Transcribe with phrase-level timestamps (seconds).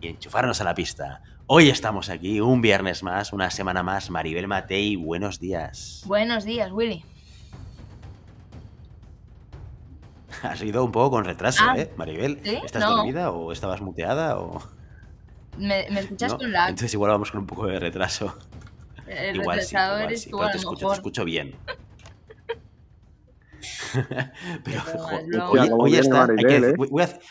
[0.00, 1.22] y enchufarnos a la pista.
[1.46, 4.10] Hoy estamos aquí, un viernes más, una semana más.
[4.10, 6.02] Maribel Matei, buenos días.
[6.06, 7.04] Buenos días, Willy.
[10.42, 12.40] Has ido un poco con retraso, Ah, ¿eh, Maribel?
[12.42, 12.58] ¿sí?
[12.64, 12.96] ¿Estás No.
[12.96, 14.62] dormida o estabas muteada o...?
[15.58, 16.38] ¿Me, me escuchas no?
[16.38, 16.68] con lag?
[16.70, 18.38] Entonces igual vamos con un poco de retraso.
[19.06, 20.56] El igual sí, igual eres sí, tú, pero te
[20.94, 21.56] escucho bien.
[24.64, 24.80] Pero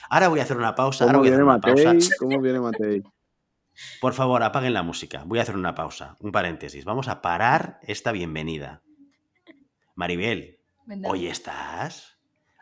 [0.10, 1.06] ahora voy a hacer una pausa.
[1.06, 1.94] Ahora ¿Cómo voy a hacer viene pausa.
[1.94, 2.10] Matei?
[2.20, 3.04] ¿Cómo viene Matei?
[4.02, 5.24] Por favor, apaguen la música.
[5.26, 6.84] Voy a hacer una pausa, un paréntesis.
[6.86, 8.82] Vamos a parar esta bienvenida.
[9.96, 10.60] Maribel,
[11.06, 12.18] hoy estás...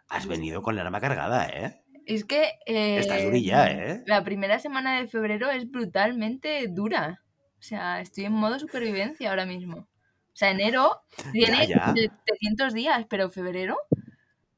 [0.09, 1.81] Has venido con la arma cargada, ¿eh?
[2.06, 2.52] Es que.
[2.66, 4.04] eh, Estás durilla, ¿eh?
[4.06, 7.22] La primera semana de febrero es brutalmente dura.
[7.59, 9.90] O sea, estoy en modo supervivencia ahora mismo.
[10.38, 11.96] O sea, enero tiene ya.
[11.96, 13.76] 700 días, pero febrero.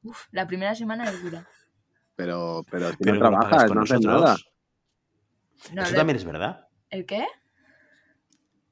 [0.02, 1.48] Uf, la primera semana es dura.
[2.16, 4.20] Pero, pero si Pero no trabajas, con no haces nosotros.
[4.22, 4.36] nada.
[5.72, 6.68] No, Eso también es verdad.
[6.90, 7.26] ¿El qué?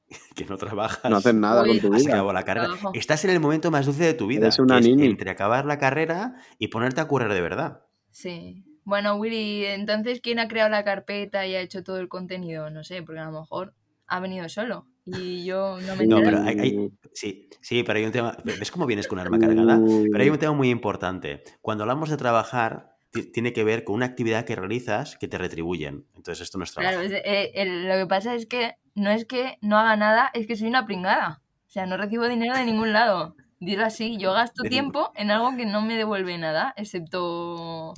[0.35, 1.09] Que no trabajas.
[1.09, 2.09] No haces nada Uy, con tu vida.
[2.13, 2.67] acabado la carrera.
[2.67, 2.91] Trabajo.
[2.93, 4.41] Estás en el momento más dulce de tu vida.
[4.45, 5.07] Eres una que es nini.
[5.07, 7.85] entre acabar la carrera y ponerte a currar de verdad.
[8.11, 8.63] Sí.
[8.83, 12.69] Bueno, Willy, entonces, ¿quién ha creado la carpeta y ha hecho todo el contenido?
[12.69, 13.73] No sé, porque a lo mejor
[14.05, 14.85] ha venido solo.
[15.17, 18.37] Y yo no me No, pero hay, hay- sí, sí, pero hay un tema.
[18.43, 19.79] ¿Ves cómo vienes con arma cargada?
[20.11, 21.43] Pero hay un tema muy importante.
[21.61, 25.37] Cuando hablamos de trabajar, ti- tiene que ver con una actividad que realizas que te
[25.37, 26.05] retribuyen.
[26.15, 26.97] Entonces, esto no es trabajo.
[26.99, 30.29] Claro, es- eh, el- lo que pasa es que no es que no haga nada,
[30.33, 31.41] es que soy una pringada.
[31.67, 33.35] O sea, no recibo dinero de ningún lado.
[33.61, 37.93] Dilo así, yo gasto De ningún- tiempo en algo que no me devuelve nada, excepto...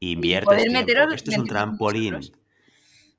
[0.00, 0.80] Inviertes poder tiempo.
[0.80, 2.20] meteros Esto es un 25 trampolín.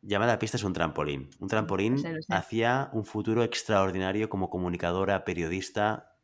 [0.07, 1.31] Llamada a pista es un trampolín.
[1.39, 2.33] Un trampolín Lo sé, sé.
[2.35, 6.15] hacia un futuro extraordinario como comunicadora, periodista.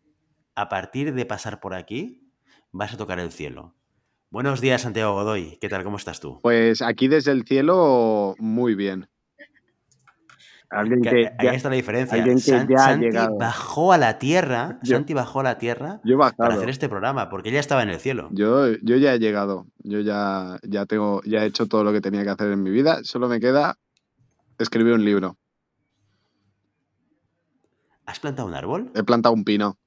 [0.53, 2.31] A partir de pasar por aquí,
[2.71, 3.73] vas a tocar el cielo.
[4.29, 5.57] Buenos días, Santiago Godoy.
[5.59, 5.83] ¿Qué tal?
[5.83, 6.39] ¿Cómo estás tú?
[6.43, 9.09] Pues aquí desde el cielo, muy bien.
[10.71, 12.17] Alguien Que que ahí ya- está la diferencia.
[12.17, 13.37] alguien que San- ya ha Santi llegado.
[13.37, 14.79] bajó a la tierra.
[14.83, 17.89] Yo- Santi bajó a la tierra yo para hacer este programa, porque ella estaba en
[17.89, 18.29] el cielo.
[18.31, 19.67] Yo, yo ya he llegado.
[19.79, 22.69] Yo ya, ya tengo, ya he hecho todo lo que tenía que hacer en mi
[22.71, 22.99] vida.
[23.03, 23.77] Solo me queda
[24.59, 25.35] escribir un libro.
[28.05, 28.91] ¿Has plantado un árbol?
[28.95, 29.77] He plantado un pino.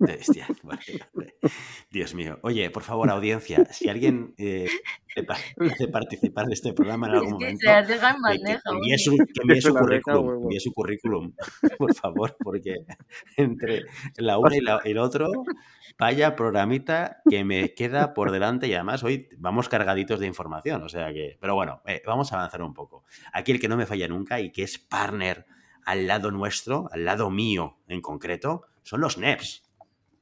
[0.00, 0.80] Hostia, vale,
[1.12, 1.34] vale.
[1.90, 2.38] Dios mío.
[2.42, 4.66] Oye, por favor, audiencia, si alguien eh,
[5.16, 5.22] de
[5.92, 7.70] participar de este programa en algún Es que momento,
[8.32, 9.10] que, que envíe su,
[9.42, 10.42] envíe su currículum, huevo.
[10.44, 11.32] envíe su currículum,
[11.78, 12.76] por favor, porque
[13.36, 13.82] entre
[14.16, 15.30] la una y la- el otro,
[15.98, 20.88] vaya programita que me queda por delante y además hoy vamos cargaditos de información, o
[20.88, 23.04] sea que, pero bueno, eh, vamos a avanzar un poco.
[23.32, 25.44] Aquí el que no me falla nunca y que es partner
[25.84, 29.62] al lado nuestro, al lado mío en concreto, son los NEPs.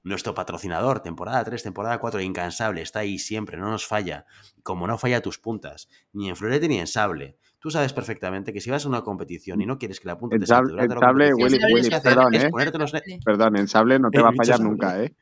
[0.08, 4.24] Nuestro patrocinador, temporada 3, temporada 4, incansable, está ahí siempre, no nos falla.
[4.62, 7.36] Como no falla tus puntas, ni en florete ni en sable.
[7.58, 10.36] Tú sabes perfectamente que si vas a una competición y no quieres que la punta
[10.36, 12.50] El te salte sable- durante el la sable, competición, Willy, Willy, perdón, es ¿eh?
[12.78, 12.92] los.
[13.24, 14.70] Perdón, en sable no te He va a fallar sable.
[14.70, 15.14] nunca, ¿eh?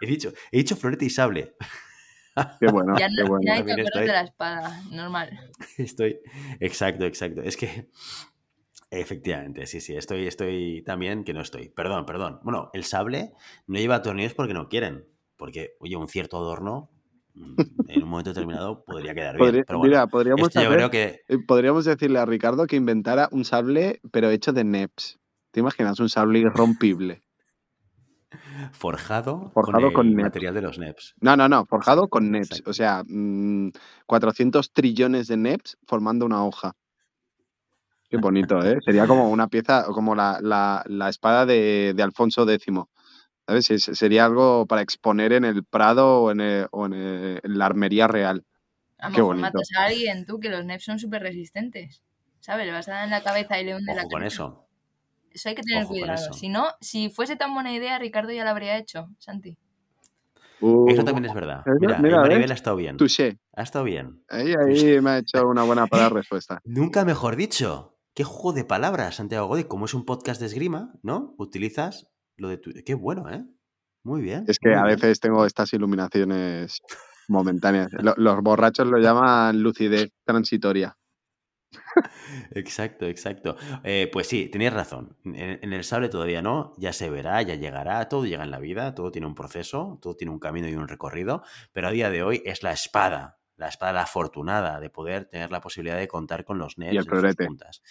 [0.00, 1.54] He dicho, he dicho florete y sable.
[2.60, 3.42] Qué bueno, Ya qué no, bueno.
[3.46, 4.02] ya acuerdas estoy.
[4.06, 5.30] de la espada, normal.
[5.78, 6.20] Estoy.
[6.60, 7.42] Exacto, exacto.
[7.42, 7.88] Es que.
[8.90, 9.96] Efectivamente, sí, sí.
[9.96, 11.68] Estoy, estoy también que no estoy.
[11.70, 12.40] Perdón, perdón.
[12.42, 13.32] Bueno, el sable
[13.66, 15.04] no lleva tornillos porque no quieren.
[15.36, 16.88] Porque, oye, un cierto adorno
[17.34, 17.54] mm,
[17.88, 19.46] en un momento determinado podría quedar bien.
[19.48, 21.20] Podría- pero bueno, mira, podríamos, esto yo hacer- creo que.
[21.28, 25.18] eh, podríamos decirle a Ricardo que inventara un sable, pero hecho de NEPs.
[25.50, 25.98] ¿Te imaginas?
[26.00, 27.22] Un sable irrompible.
[28.72, 31.14] Forjado, Forjado con, el material de los NEPs.
[31.20, 32.50] No, no, no, forjado con NEPs.
[32.52, 32.70] exacto.
[32.70, 33.70] O sea, mm,
[34.06, 36.74] 400 trillones de NEPs formando una hoja.
[38.16, 38.78] Qué bonito, ¿eh?
[38.84, 42.66] Sería como una pieza, como la, la- la espada de, de Alfonso X.
[43.46, 43.70] ¿Sabes?
[43.70, 47.58] Es- Sería algo para exponer en el Prado o en, el- o en, el- en
[47.58, 48.44] la armería real.
[48.98, 49.40] A Qué mejor bonito.
[49.58, 52.02] matas a alguien tú, que los NEPs son súper resistentes.
[52.40, 52.66] ¿Sabes?
[52.66, 54.34] Le vas a dar en la cabeza y le hunde la Ojo con cabeza.
[54.34, 54.62] eso.
[55.32, 56.32] Eso hay que tener Ojo cuidado.
[56.32, 59.58] Si no, si fuese tan buena idea, Ricardo ya la habría hecho, Santi.
[60.88, 61.62] Eso también es verdad.
[61.66, 62.96] Uh, Mira, mira, Maribel ha estado bien.
[62.96, 63.38] Touché.
[63.54, 64.22] Ha estado bien.
[64.28, 66.60] Ahí, ahí me ha hecho una buena para respuesta.
[66.64, 67.95] Nunca mejor dicho.
[68.16, 69.64] Qué juego de palabras, Santiago Godoy.
[69.64, 71.34] Como es un podcast de esgrima, ¿no?
[71.36, 72.70] Utilizas lo de tu...
[72.82, 73.44] Qué bueno, ¿eh?
[74.04, 74.46] Muy bien.
[74.48, 74.96] Es que a bien.
[74.96, 76.80] veces tengo estas iluminaciones
[77.28, 77.92] momentáneas.
[77.92, 80.96] Lo- Los borrachos lo llaman lucidez transitoria.
[82.52, 83.56] Exacto, exacto.
[83.84, 85.18] Eh, pues sí, tenías razón.
[85.24, 88.60] En, en el sable todavía no, ya se verá, ya llegará, todo llega en la
[88.60, 91.42] vida, todo tiene un proceso, todo tiene un camino y un recorrido,
[91.74, 95.50] pero a día de hoy es la espada, la espada la afortunada de poder tener
[95.50, 97.82] la posibilidad de contar con los NEPs Y el en sus puntas.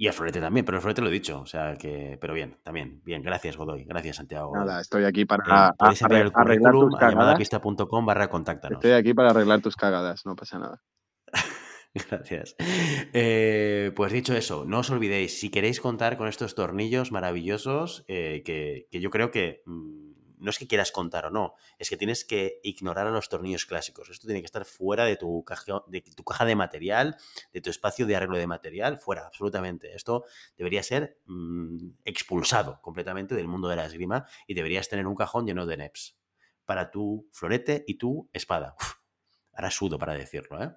[0.00, 2.56] Y el florete también, pero el florete lo he dicho, o sea que, pero bien,
[2.62, 4.54] también, bien, gracias Godoy, gracias Santiago.
[4.54, 8.76] Nada, estoy aquí Eh, para a- el arre- arreglar tus a llamadapista.com barra contáctanos.
[8.78, 10.82] Estoy aquí para arreglar tus cagadas, no pasa nada.
[11.94, 12.54] Gracias.
[13.12, 18.42] Eh, pues dicho eso, no os olvidéis, si queréis contar con estos tornillos maravillosos, eh,
[18.44, 20.07] que, que yo creo que mm,
[20.40, 23.66] no es que quieras contar o no, es que tienes que ignorar a los tornillos
[23.66, 24.10] clásicos.
[24.10, 27.16] Esto tiene que estar fuera de tu caja de, tu caja de material,
[27.52, 29.94] de tu espacio de arreglo de material, fuera, absolutamente.
[29.94, 30.24] Esto
[30.56, 35.46] debería ser mm, expulsado completamente del mundo de la esgrima y deberías tener un cajón
[35.46, 36.18] lleno de NEPs
[36.64, 38.76] para tu florete y tu espada.
[39.52, 40.70] Ahora sudo para decirlo, ¿eh?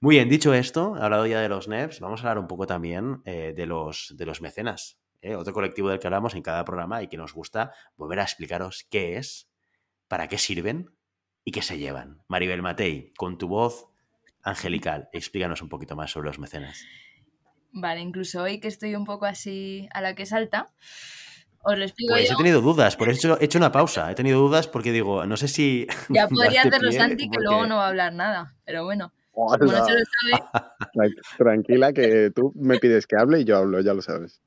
[0.00, 3.22] Muy bien, dicho esto, hablado ya de los NEPs, vamos a hablar un poco también
[3.24, 4.98] eh, de, los, de los mecenas.
[5.22, 5.34] ¿Eh?
[5.36, 8.86] Otro colectivo del que hablamos en cada programa y que nos gusta volver a explicaros
[8.90, 9.48] qué es,
[10.08, 10.90] para qué sirven
[11.44, 12.22] y qué se llevan.
[12.28, 13.86] Maribel Matei, con tu voz
[14.42, 16.84] angelical, explícanos un poquito más sobre los mecenas.
[17.72, 20.72] Vale, incluso hoy que estoy un poco así a la que salta,
[21.62, 22.34] os lo explico Pues yo.
[22.34, 24.10] he tenido dudas, por eso he hecho una pausa.
[24.10, 25.86] He tenido dudas porque digo, no sé si.
[26.08, 28.54] Ya podría hacerlo Santi, que porque- luego no va a hablar nada.
[28.64, 30.44] Pero bueno, como no se lo sabe,
[30.94, 34.40] Tran- Tranquila, que tú me pides que hable y yo hablo, ya lo sabes.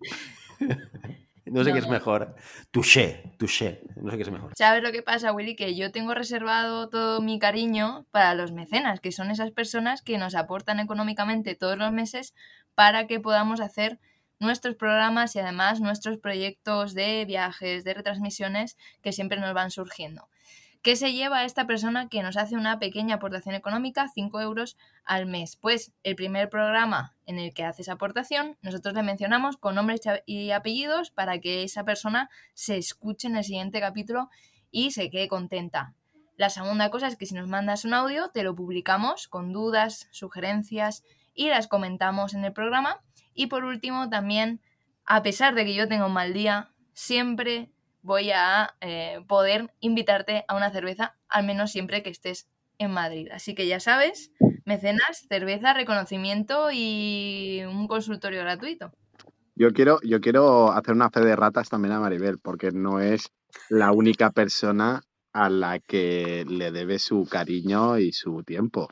[1.46, 2.36] No sé No, qué es mejor.
[2.70, 3.80] Touché, touché.
[3.96, 4.52] No sé qué es mejor.
[4.56, 5.56] ¿sabes lo que pasa, Willy?
[5.56, 10.16] Que yo tengo reservado todo mi cariño para los mecenas, que son esas personas que
[10.16, 12.34] nos aportan económicamente todos los meses
[12.76, 13.98] para que podamos hacer
[14.38, 20.28] nuestros programas y además nuestros proyectos de viajes, de retransmisiones que siempre nos van surgiendo.
[20.82, 25.26] ¿Qué se lleva esta persona que nos hace una pequeña aportación económica, 5 euros al
[25.26, 25.56] mes?
[25.56, 30.00] Pues el primer programa en el que hace esa aportación, nosotros le mencionamos con nombres
[30.24, 34.30] y apellidos para que esa persona se escuche en el siguiente capítulo
[34.70, 35.94] y se quede contenta.
[36.38, 40.08] La segunda cosa es que si nos mandas un audio, te lo publicamos con dudas,
[40.12, 41.04] sugerencias
[41.34, 43.02] y las comentamos en el programa.
[43.34, 44.62] Y por último, también,
[45.04, 47.70] a pesar de que yo tenga un mal día, siempre
[48.02, 52.48] voy a eh, poder invitarte a una cerveza, al menos siempre que estés
[52.78, 53.28] en Madrid.
[53.32, 54.32] Así que ya sabes,
[54.64, 58.92] mecenas, cerveza, reconocimiento y un consultorio gratuito.
[59.54, 63.30] Yo quiero, yo quiero hacer una fe de ratas también a Maribel, porque no es
[63.68, 65.02] la única persona
[65.32, 68.88] a la que le debe su cariño y su tiempo.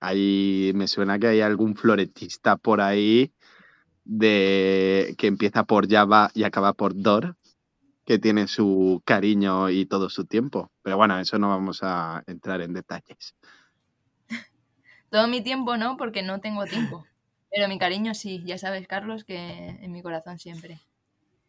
[0.00, 3.32] Ahí me suena que hay algún floretista por ahí
[4.04, 7.36] de que empieza por Java y acaba por Dor,
[8.04, 10.70] que tiene su cariño y todo su tiempo.
[10.82, 13.34] Pero bueno, eso no vamos a entrar en detalles.
[15.10, 17.06] Todo mi tiempo no, porque no tengo tiempo.
[17.50, 20.80] Pero mi cariño sí, ya sabes, Carlos, que en mi corazón siempre.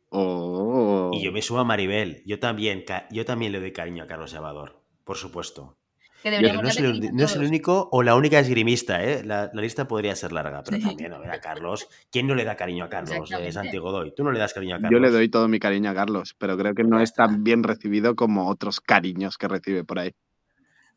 [0.10, 1.12] Oh.
[1.14, 2.24] Y yo me subo a Maribel.
[2.26, 5.78] Yo también, yo también le doy cariño a Carlos Salvador, por supuesto.
[6.26, 9.24] Que Pero deberíamos no es, el, no es único o la única esgrimista, ¿eh?
[9.24, 10.84] La, la lista podría ser larga, pero Sí.
[10.84, 11.88] también, a ver, a Carlos.
[12.12, 13.32] ¿Quién no le da cariño a Carlos?
[13.32, 13.52] Eh.
[13.52, 14.12] Santi Godoy.
[14.16, 14.92] Tú no le das cariño a Carlos.
[14.92, 17.62] Yo le doy todo mi cariño a Carlos, pero creo que no es tan bien
[17.62, 20.14] recibido como otros cariños que recibe por ahí.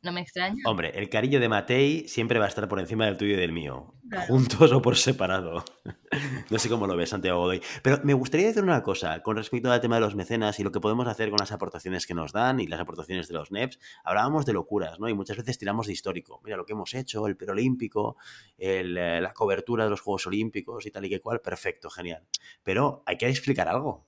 [0.00, 0.62] No me extraña.
[0.64, 3.50] Hombre, el cariño de Matei siempre va a estar por encima del tuyo y del
[3.50, 3.94] mío.
[4.08, 4.26] Claro.
[4.26, 5.64] Juntos o por separado.
[6.50, 7.60] No sé cómo lo ves, Santiago Godoy.
[7.82, 10.72] Pero me gustaría decir una cosa con respecto al tema de los mecenas y lo
[10.72, 13.78] que podemos hacer con las aportaciones que nos dan y las aportaciones de los NEPs.
[14.02, 15.10] Hablábamos de locuras, ¿no?
[15.10, 16.40] Y muchas veces tiramos de histórico.
[16.42, 18.16] Mira lo que hemos hecho, el perolímpico,
[18.56, 21.40] el, eh, la cobertura de los Juegos Olímpicos y tal y que cual.
[21.42, 22.26] Perfecto, genial.
[22.62, 24.06] Pero hay que explicar algo.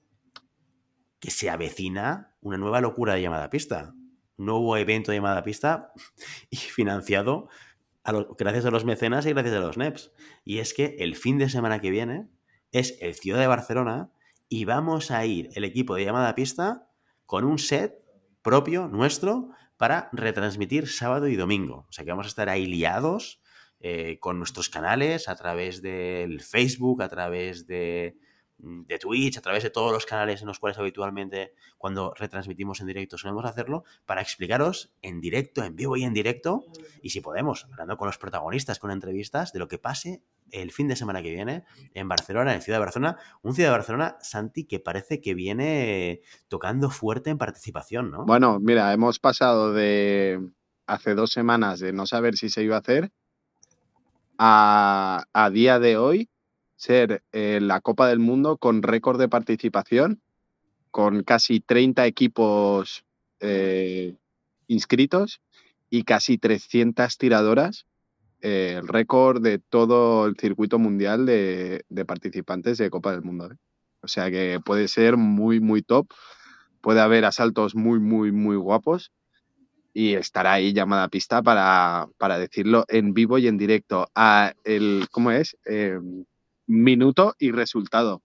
[1.18, 3.94] Que se avecina una nueva locura de llamada pista.
[4.40, 5.92] Un nuevo evento de llamada pista
[6.50, 7.48] y financiado
[8.02, 10.12] a lo- gracias a los mecenas y gracias a los NEPs.
[10.44, 12.26] Y es que el fin de semana que viene
[12.72, 14.10] es el Ciudad de Barcelona
[14.48, 16.88] y vamos a ir el equipo de llamada pista
[17.26, 17.94] con un set
[18.42, 21.86] propio nuestro para retransmitir sábado y domingo.
[21.88, 23.42] O sea que vamos a estar ahí liados
[23.80, 28.16] eh, con nuestros canales a través del Facebook, a través de,
[28.62, 32.86] de Twitch, a través de todos los canales en los cuales habitualmente cuando retransmitimos en
[32.86, 36.64] directo solemos hacerlo, para explicaros en directo, en vivo y en directo,
[37.02, 40.88] y si podemos, hablando con los protagonistas, con entrevistas, de lo que pase el fin
[40.88, 41.64] de semana que viene
[41.94, 43.16] en Barcelona, en Ciudad de Barcelona.
[43.42, 48.24] Un Ciudad de Barcelona, Santi, que parece que viene tocando fuerte en participación, ¿no?
[48.24, 50.40] Bueno, mira, hemos pasado de
[50.86, 53.12] hace dos semanas de no saber si se iba a hacer
[54.38, 56.28] a, a día de hoy
[56.80, 60.22] ser eh, la Copa del Mundo con récord de participación,
[60.90, 63.04] con casi 30 equipos
[63.40, 64.16] eh,
[64.66, 65.42] inscritos
[65.90, 67.84] y casi 300 tiradoras
[68.40, 73.50] eh, el récord de todo el circuito mundial de, participantes de Copa del Mundo.
[74.00, 76.08] O sea que puede ser muy, muy top.
[76.80, 79.12] Puede haber asaltos muy, muy, muy guapos.
[79.92, 84.08] Y estará ahí llamada pista para, para decirlo en vivo y en directo.
[84.14, 85.58] A el, ¿Cómo es?
[85.66, 85.98] Eh,
[86.70, 88.22] minuto y resultado.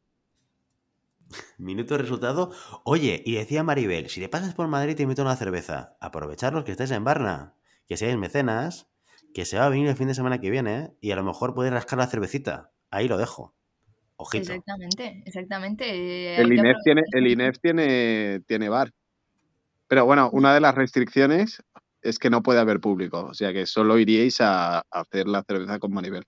[1.57, 2.51] Minuto y resultado.
[2.83, 5.97] Oye, y decía Maribel, si te pasas por Madrid te invito a una cerveza.
[5.99, 7.55] Aprovechar los que estés en Barna,
[7.87, 8.87] que seáis mecenas,
[9.33, 11.55] que se va a venir el fin de semana que viene y a lo mejor
[11.55, 12.71] puedes rascar la cervecita.
[12.91, 13.55] Ahí lo dejo.
[14.17, 14.43] Ojito.
[14.43, 16.35] Exactamente, exactamente.
[16.35, 18.93] El Hay que INEF, tiene, el INEF tiene, tiene bar.
[19.87, 21.63] Pero bueno, una de las restricciones
[22.01, 23.25] es que no puede haber público.
[23.25, 26.25] O sea que solo iríais a, a hacer la cerveza con Maribel.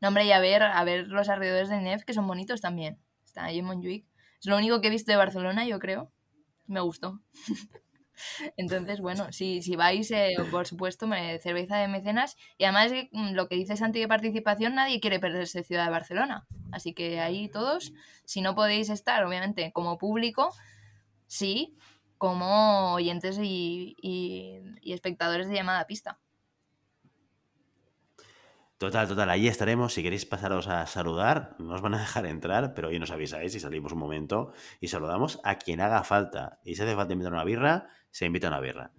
[0.00, 2.98] No, hombre, y a ver, a ver los alrededores del NEF, que son bonitos también.
[3.24, 4.06] Está ahí en Montjuic.
[4.40, 6.12] Es lo único que he visto de Barcelona, yo creo.
[6.66, 7.20] Me gustó.
[8.56, 12.36] Entonces, bueno, si, si vais, eh, por supuesto, me- cerveza de mecenas.
[12.58, 15.90] Y además, eh, mm, lo que dice Santi de participación, nadie quiere perderse Ciudad de
[15.90, 16.46] Barcelona.
[16.72, 17.92] Así que ahí todos,
[18.24, 20.54] si no podéis estar, obviamente, como público,
[21.26, 21.76] sí,
[22.18, 26.18] como oyentes y, y- espectadores de llamada pista.
[28.78, 29.92] Total, total, ahí estaremos.
[29.92, 33.52] Si queréis pasaros a saludar, no os van a dejar entrar, pero hoy nos avisáis
[33.56, 36.60] y salimos un momento y saludamos a quien haga falta.
[36.64, 38.92] Y si hace falta invitar una birra, se invita una birra.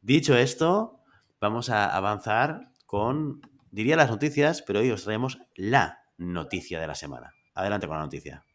[0.00, 1.02] Dicho esto,
[1.38, 6.94] vamos a avanzar con, diría las noticias, pero hoy os traemos la noticia de la
[6.94, 7.34] semana.
[7.54, 8.46] Adelante con la noticia.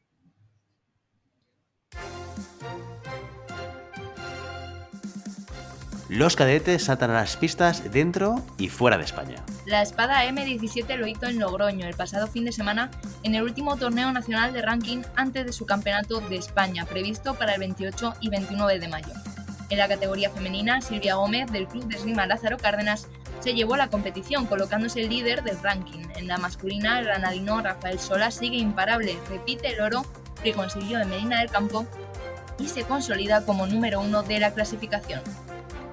[6.16, 9.44] Los cadetes saltan a las pistas dentro y fuera de España.
[9.66, 12.90] La espada M17 lo hizo en Logroño el pasado fin de semana
[13.24, 17.56] en el último torneo nacional de ranking antes de su campeonato de España, previsto para
[17.56, 19.12] el 28 y 29 de mayo.
[19.70, 23.10] En la categoría femenina, Silvia Gómez, del club de esgrima Lázaro Cárdenas,
[23.42, 26.08] se llevó la competición colocándose el líder del ranking.
[26.16, 30.06] En la masculina, el granadino Rafael Sola sigue imparable, repite el oro
[30.42, 31.86] que consiguió en Medina del Campo
[32.58, 35.20] y se consolida como número uno de la clasificación.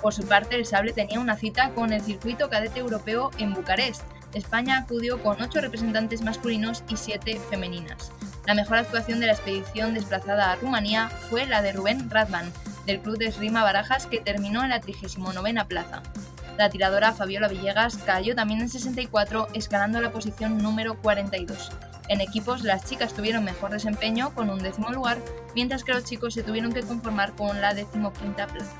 [0.02, 4.02] Por su parte, el sable tenía una cita con el circuito cadete europeo en Bucarest.
[4.34, 8.10] España acudió con ocho representantes masculinos y siete femeninas.
[8.44, 12.52] La mejor actuación de la expedición desplazada a Rumanía fue la de Rubén Radman,
[12.84, 16.02] del club de esgrima Barajas, que terminó en la 39 plaza.
[16.58, 21.70] La tiradora Fabiola Villegas cayó también en 64, escalando la posición número 42.
[22.08, 25.18] En equipos, las chicas tuvieron mejor desempeño con un décimo lugar,
[25.54, 28.76] mientras que los chicos se tuvieron que conformar con la decimoquinta plaza.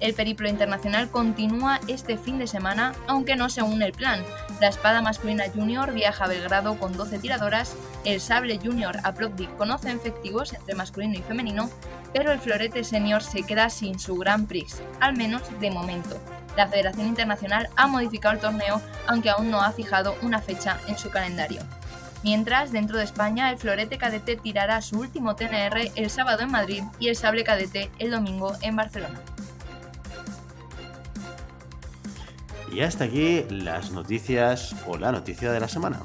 [0.00, 4.22] El periplo internacional continúa este fin de semana, aunque no según el plan.
[4.60, 7.74] La espada masculina junior viaja a Belgrado con 12 tiradoras,
[8.04, 11.68] el sable junior a Plovdiv con 11 efectivos entre masculino y femenino,
[12.12, 16.20] pero el florete senior se queda sin su Grand Prix, al menos de momento.
[16.56, 20.96] La Federación Internacional ha modificado el torneo, aunque aún no ha fijado una fecha en
[20.96, 21.60] su calendario.
[22.22, 26.82] Mientras, dentro de España, el florete cadete tirará su último TNR el sábado en Madrid
[26.98, 29.20] y el sable cadete el domingo en Barcelona.
[32.72, 36.00] Y hasta aquí las noticias o la noticia de la semana.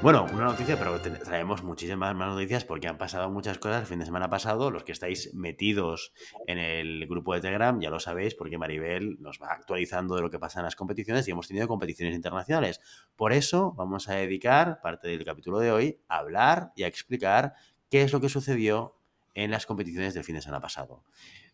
[0.00, 3.98] Bueno, una noticia, pero traemos muchísimas más noticias porque han pasado muchas cosas el fin
[3.98, 4.70] de semana pasado.
[4.70, 6.12] Los que estáis metidos
[6.46, 10.30] en el grupo de Telegram ya lo sabéis porque Maribel nos va actualizando de lo
[10.30, 12.80] que pasa en las competiciones y hemos tenido competiciones internacionales.
[13.16, 17.54] Por eso vamos a dedicar parte del capítulo de hoy a hablar y a explicar
[17.90, 18.94] qué es lo que sucedió
[19.34, 21.02] en las competiciones del fin de semana pasado.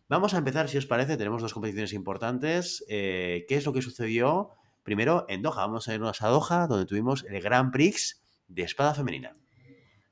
[0.07, 2.85] Vamos a empezar, si os parece, tenemos dos competiciones importantes.
[2.89, 4.51] Eh, ¿Qué es lo que sucedió?
[4.83, 5.63] Primero, en Doha.
[5.63, 9.35] Vamos a irnos a Doha, donde tuvimos el Grand Prix de espada femenina.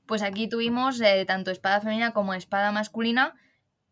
[0.07, 3.35] Pues aquí tuvimos eh, tanto espada femenina como espada masculina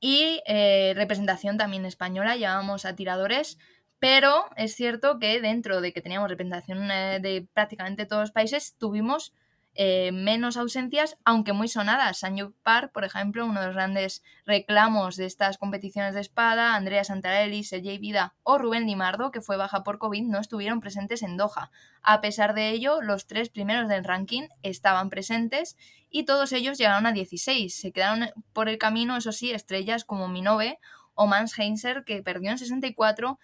[0.01, 3.59] y eh, representación también española, llevábamos a tiradores,
[3.99, 9.35] pero es cierto que dentro de que teníamos representación de prácticamente todos los países, tuvimos
[9.75, 12.19] eh, menos ausencias, aunque muy sonadas.
[12.19, 17.05] Sanyo Par, por ejemplo, uno de los grandes reclamos de estas competiciones de espada, Andrea
[17.05, 21.37] Santarelli, Sergei Vida o Rubén Limardo, que fue baja por COVID, no estuvieron presentes en
[21.37, 21.71] Doha.
[22.03, 25.77] A pesar de ello, los tres primeros del ranking estaban presentes
[26.11, 27.75] y todos ellos llegaron a 16.
[27.75, 30.79] Se quedaron por el camino, eso sí, estrellas como Minove
[31.15, 33.39] o Mans Heinzer, que perdió en 64,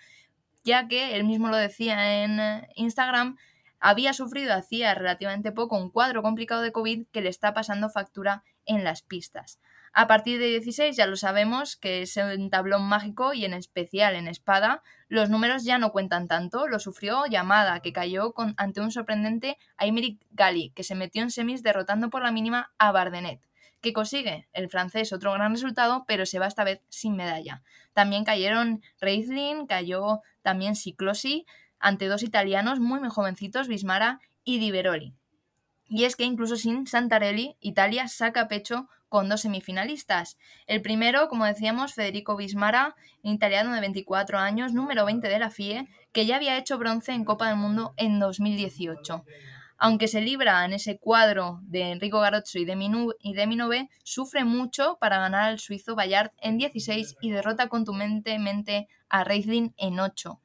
[0.65, 3.37] ya que él mismo lo decía en eh, Instagram,
[3.81, 8.45] había sufrido hacía relativamente poco un cuadro complicado de COVID que le está pasando factura
[8.65, 9.61] en las pistas.
[9.99, 14.15] A partir de 16 ya lo sabemos que es un tablón mágico y en especial
[14.15, 16.69] en espada los números ya no cuentan tanto.
[16.69, 21.63] Lo sufrió Yamada, que cayó ante un sorprendente Aymeric Gali, que se metió en semis
[21.63, 23.41] derrotando por la mínima a Bardenet.
[23.81, 27.63] que consigue el francés otro gran resultado, pero se va esta vez sin medalla.
[27.95, 31.47] También cayeron Reizlin, cayó también Siklosi,
[31.79, 35.15] ante dos italianos muy, muy jovencitos, Bismara y Diveroli.
[35.89, 40.37] Y es que incluso sin Santarelli, Italia saca pecho con dos semifinalistas.
[40.67, 45.89] El primero, como decíamos, Federico Bismara, italiano de 24 años, número 20 de la FIE,
[46.13, 49.25] que ya había hecho bronce en Copa del Mundo en 2018.
[49.79, 53.13] Aunque se libra en ese cuadro de Enrico Garozzo y de, Minu
[54.03, 60.01] sufre mucho para ganar al suizo Bayard en 16 y derrota contundentemente a Reisling en
[60.01, 60.41] 8.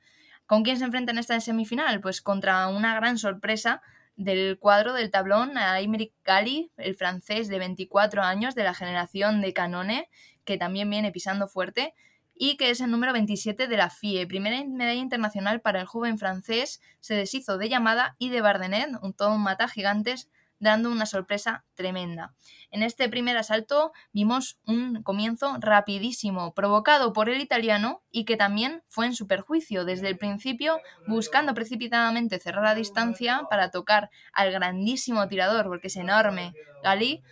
[0.51, 2.01] ¿Con quién se enfrenta en esta semifinal?
[2.01, 3.81] Pues contra una gran sorpresa
[4.17, 9.39] del cuadro del tablón a Aymeric Gali, el francés de 24 años de la generación
[9.39, 10.09] de Canone,
[10.43, 11.93] que también viene pisando fuerte,
[12.35, 14.27] y que es el número 27 de la FIE.
[14.27, 19.13] Primera medalla internacional para el joven francés, se deshizo de Llamada y de Bardenet, un
[19.13, 20.29] todo un mata gigantes,
[20.61, 22.33] dando una sorpresa tremenda.
[22.69, 28.83] En este primer asalto vimos un comienzo rapidísimo, provocado por el italiano y que también
[28.87, 34.51] fue en su perjuicio desde el principio, buscando precipitadamente cerrar la distancia para tocar al
[34.51, 36.53] grandísimo tirador, porque es enorme,
[36.83, 37.23] Gali,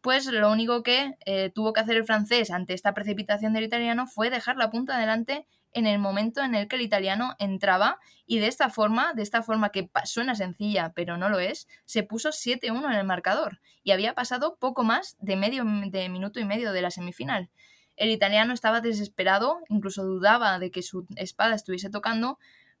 [0.00, 4.06] pues lo único que eh, tuvo que hacer el francés ante esta precipitación del italiano
[4.06, 8.38] fue dejar la punta adelante en el momento en el que el italiano entraba y
[8.38, 12.30] de esta forma, de esta forma que suena sencilla pero no lo es, se puso
[12.30, 16.72] 7-1 en el marcador y había pasado poco más de medio de minuto y medio
[16.72, 17.50] de la semifinal.
[17.96, 22.38] El italiano estaba desesperado, incluso dudaba de que su espada estuviese tocando,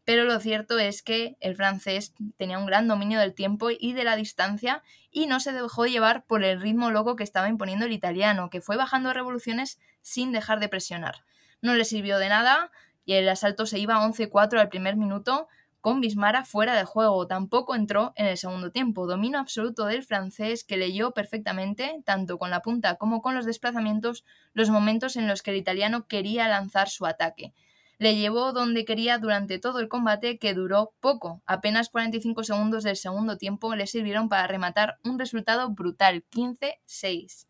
[0.08, 4.04] pero lo cierto es que el francés tenía un gran dominio del tiempo y de
[4.04, 7.92] la distancia y no se dejó llevar por el ritmo loco que estaba imponiendo el
[7.92, 11.26] italiano, que fue bajando revoluciones sin dejar de presionar.
[11.60, 12.70] No le sirvió de nada
[13.04, 15.46] y el asalto se iba 11-4 al primer minuto
[15.82, 17.26] con Bismara fuera de juego.
[17.26, 19.06] Tampoco entró en el segundo tiempo.
[19.06, 24.24] Dominio absoluto del francés que leyó perfectamente, tanto con la punta como con los desplazamientos,
[24.54, 27.52] los momentos en los que el italiano quería lanzar su ataque
[27.98, 31.42] le llevó donde quería durante todo el combate que duró poco.
[31.46, 37.46] Apenas 45 segundos del segundo tiempo le sirvieron para rematar un resultado brutal, 15-6.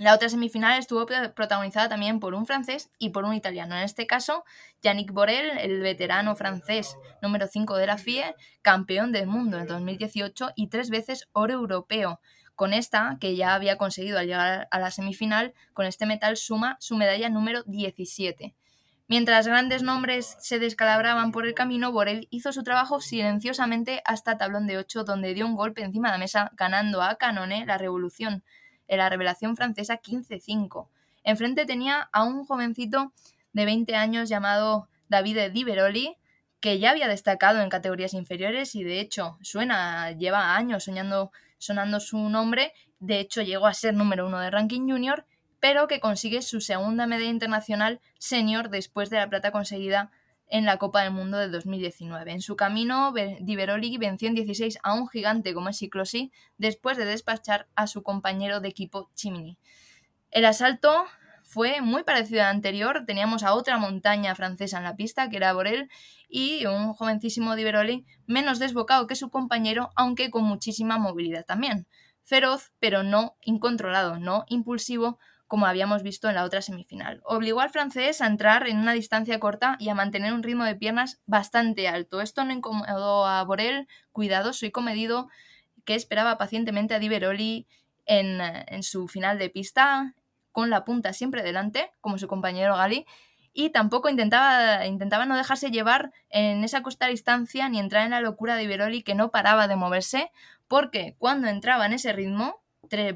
[0.00, 3.76] La otra semifinal estuvo protagonizada también por un francés y por un italiano.
[3.76, 4.44] En este caso,
[4.80, 10.52] Yannick Borel, el veterano francés número 5 de la FIE, campeón del mundo en 2018
[10.56, 12.18] y tres veces oro europeo.
[12.54, 16.78] Con esta, que ya había conseguido al llegar a la semifinal, con este metal suma
[16.80, 18.54] su medalla número 17.
[19.10, 24.68] Mientras grandes nombres se descalabraban por el camino, Borel hizo su trabajo silenciosamente hasta tablón
[24.68, 28.44] de 8, donde dio un golpe encima de la mesa, ganando a Canone la revolución,
[28.86, 30.86] en la revelación francesa 15-5.
[31.24, 33.12] Enfrente tenía a un jovencito
[33.52, 36.16] de 20 años llamado David Di Veroli,
[36.60, 41.98] que ya había destacado en categorías inferiores y de hecho suena, lleva años soñando, sonando
[41.98, 45.26] su nombre, de hecho llegó a ser número uno de ranking junior
[45.60, 50.10] pero que consigue su segunda medalla internacional senior después de la plata conseguida
[50.50, 52.32] en la Copa del Mundo de 2019.
[52.32, 56.96] En su camino, Di Veroli venció en 16 a un gigante como es Ciclosi después
[56.96, 59.58] de despachar a su compañero de equipo Chimini.
[60.30, 61.04] El asalto
[61.44, 63.04] fue muy parecido al anterior.
[63.06, 65.88] Teníamos a otra montaña francesa en la pista, que era Borel,
[66.28, 71.86] y un jovencísimo Di Veroli menos desbocado que su compañero, aunque con muchísima movilidad también.
[72.24, 75.18] Feroz, pero no incontrolado, no impulsivo,
[75.50, 77.22] como habíamos visto en la otra semifinal.
[77.24, 80.76] Obligó al francés a entrar en una distancia corta y a mantener un ritmo de
[80.76, 82.20] piernas bastante alto.
[82.20, 85.28] Esto no incomodó a Borel, cuidadoso y comedido,
[85.84, 87.66] que esperaba pacientemente a Di Veroli
[88.06, 90.14] en, en su final de pista,
[90.52, 93.04] con la punta siempre delante, como su compañero Gali,
[93.52, 98.20] y tampoco intentaba, intentaba no dejarse llevar en esa costa distancia ni entrar en la
[98.20, 100.30] locura de Iberoli que no paraba de moverse,
[100.68, 102.59] porque cuando entraba en ese ritmo,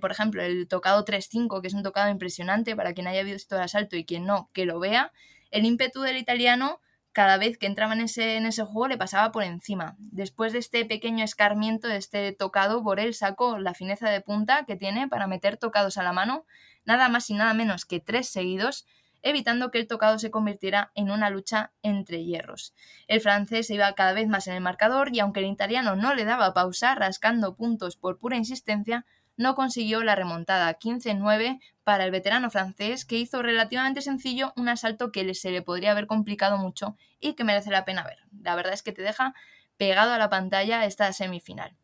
[0.00, 3.62] por ejemplo, el tocado 3-5, que es un tocado impresionante para quien haya visto el
[3.62, 5.12] asalto y quien no, que lo vea,
[5.50, 6.80] el ímpetu del italiano
[7.14, 9.94] cada vez que entraba en ese, en ese juego le pasaba por encima.
[9.98, 14.74] Después de este pequeño escarmiento, de este tocado, Borel sacó la fineza de punta que
[14.74, 16.44] tiene para meter tocados a la mano,
[16.84, 18.84] nada más y nada menos que tres seguidos,
[19.22, 22.74] evitando que el tocado se convirtiera en una lucha entre hierros.
[23.06, 26.14] El francés se iba cada vez más en el marcador y aunque el italiano no
[26.14, 32.10] le daba pausa, rascando puntos por pura insistencia, no consiguió la remontada 15-9 para el
[32.10, 36.96] veterano francés, que hizo relativamente sencillo un asalto que se le podría haber complicado mucho
[37.20, 38.18] y que merece la pena ver.
[38.42, 39.34] La verdad es que te deja
[39.76, 41.76] pegado a la pantalla esta semifinal.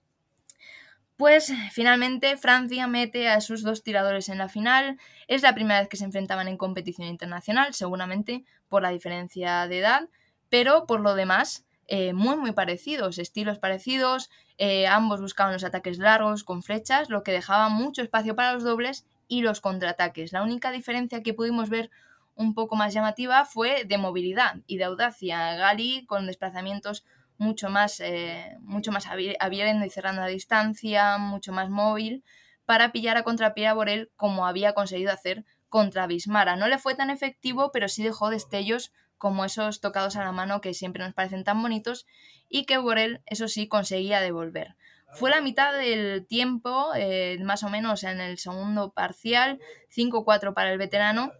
[1.16, 4.98] Pues finalmente Francia mete a sus dos tiradores en la final.
[5.28, 9.80] Es la primera vez que se enfrentaban en competición internacional, seguramente por la diferencia de
[9.80, 10.08] edad,
[10.48, 14.30] pero por lo demás eh, muy muy parecidos, estilos parecidos,
[14.62, 18.62] eh, ambos buscaban los ataques largos con flechas, lo que dejaba mucho espacio para los
[18.62, 20.34] dobles y los contraataques.
[20.34, 21.90] La única diferencia que pudimos ver
[22.34, 25.54] un poco más llamativa fue de movilidad y de audacia.
[25.56, 27.06] Gali con desplazamientos
[27.38, 32.22] mucho más, eh, mucho más abriendo y cerrando la distancia, mucho más móvil,
[32.66, 36.56] para pillar a contrapié a Borel como había conseguido hacer contra Bismara.
[36.56, 40.62] No le fue tan efectivo, pero sí dejó destellos como esos tocados a la mano
[40.62, 42.06] que siempre nos parecen tan bonitos
[42.48, 44.76] y que Borel, eso sí, conseguía devolver.
[45.12, 49.60] Fue la mitad del tiempo, eh, más o menos en el segundo parcial,
[49.94, 51.32] 5-4 para el veterano,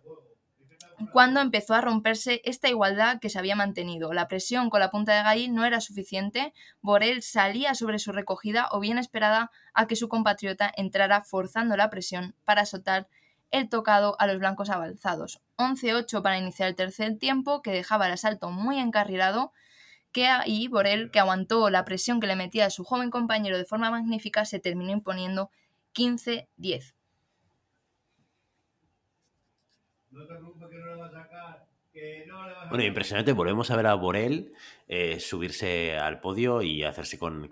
[1.11, 4.13] cuando empezó a romperse esta igualdad que se había mantenido.
[4.13, 8.69] La presión con la punta de Gay no era suficiente, Borel salía sobre su recogida
[8.73, 13.09] o bien esperada a que su compatriota entrara forzando la presión para soltar
[13.51, 15.41] el tocado a los blancos avanzados.
[15.57, 19.53] 11-8 para iniciar el tercer tiempo, que dejaba el asalto muy encarrilado,
[20.13, 23.65] que ahí Borel, que aguantó la presión que le metía a su joven compañero de
[23.65, 25.51] forma magnífica, se terminó imponiendo
[25.95, 26.95] 15-10.
[32.69, 33.33] Bueno, impresionante.
[33.33, 34.53] Volvemos a ver a Borel
[34.87, 37.49] eh, subirse al podio y hacerse con,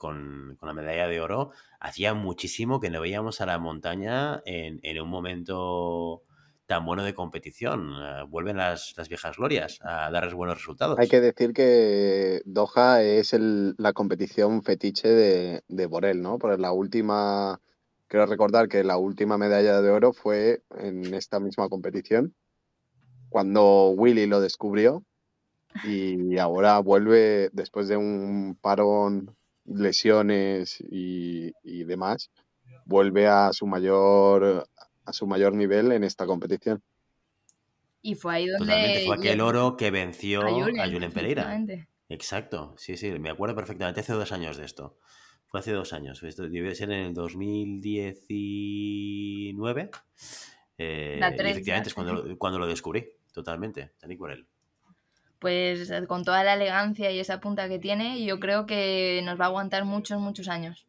[0.63, 1.51] la medalla de oro.
[1.81, 6.23] Hacía muchísimo que no veíamos a la montaña en, un momento
[6.67, 7.95] tan bueno de competición.
[8.01, 10.99] Eh, vuelven las, viejas glorias a darles buenos resultados.
[10.99, 16.39] Hay que decir que Doha es la competición fetiche de, de Borel, ¿no?
[16.39, 17.61] Porque la última,
[18.07, 22.35] quiero recordar que la última medalla de oro fue en esta misma competición
[23.29, 25.05] cuando Willy lo descubrió
[25.85, 31.53] y ahora vuelve después de un parón, lesiones y,
[31.85, 32.31] demás,
[32.85, 34.69] vuelve a su mayor
[35.05, 36.83] a su mayor nivel en esta competición.
[38.03, 41.59] Y fue ahí donde fue aquel oro que venció a Julen, Pereira.
[42.11, 44.01] Exacto, sí, sí, me acuerdo perfectamente.
[44.01, 44.97] Hace dos años de esto.
[45.47, 46.23] Fue hace dos años.
[46.23, 49.91] Esto debe ser en el 2019.
[50.81, 54.47] Eh, efectivamente es cuando, cuando lo descubrí totalmente, por él.
[55.39, 59.39] Pues eh, con toda la elegancia y esa punta que tiene, yo creo que nos
[59.39, 60.87] va a aguantar muchos, muchos años.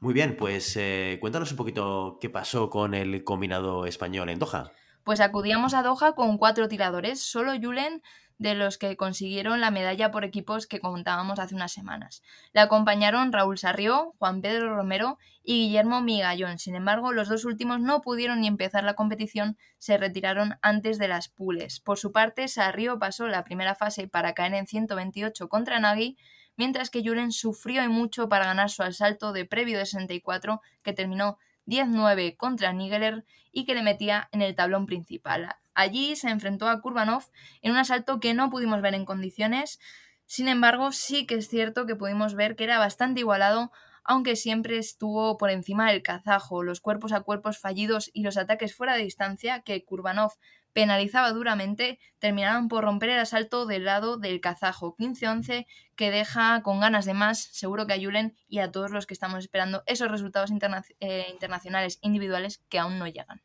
[0.00, 4.72] Muy bien, pues eh, cuéntanos un poquito qué pasó con el combinado español en Doha.
[5.04, 8.02] Pues acudíamos a Doha con cuatro tiradores, solo Julen
[8.38, 12.22] de los que consiguieron la medalla por equipos que contábamos hace unas semanas.
[12.52, 16.58] Le acompañaron Raúl Sarrió, Juan Pedro Romero y Guillermo Migallón.
[16.58, 21.08] Sin embargo, los dos últimos no pudieron ni empezar la competición, se retiraron antes de
[21.08, 21.80] las pules.
[21.80, 26.16] Por su parte, Sarrió pasó la primera fase para caer en 128 contra Nagui,
[26.56, 30.92] mientras que Julen sufrió y mucho para ganar su asalto de previo de 64, que
[30.92, 35.56] terminó 10-9 contra Nigeler y que le metía en el tablón principal.
[35.78, 37.30] Allí se enfrentó a Kurbanov
[37.62, 39.78] en un asalto que no pudimos ver en condiciones.
[40.26, 43.70] Sin embargo, sí que es cierto que pudimos ver que era bastante igualado,
[44.02, 48.74] aunque siempre estuvo por encima del kazajo, los cuerpos a cuerpos fallidos y los ataques
[48.74, 50.32] fuera de distancia que Kurbanov
[50.72, 55.64] penalizaba duramente, terminaron por romper el asalto del lado del kazajo 15-11,
[55.94, 59.14] que deja con ganas de más, seguro que a Julen y a todos los que
[59.14, 60.50] estamos esperando esos resultados
[60.98, 63.42] eh, internacionales individuales que aún no llegan.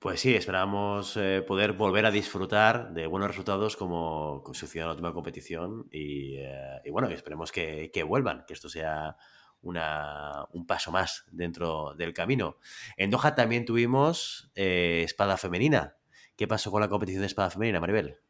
[0.00, 4.92] Pues sí, esperamos eh, poder volver a disfrutar de buenos resultados como sucedió en la
[4.92, 9.16] última competición y, eh, bueno, esperemos que, vuelvan, que esto sea
[9.60, 12.58] un paso más dentro del camino.
[12.96, 15.96] En Doha también tuvimos eh, espada femenina.
[16.36, 18.20] ¿Qué pasó con la competición de espada femenina, Maribel?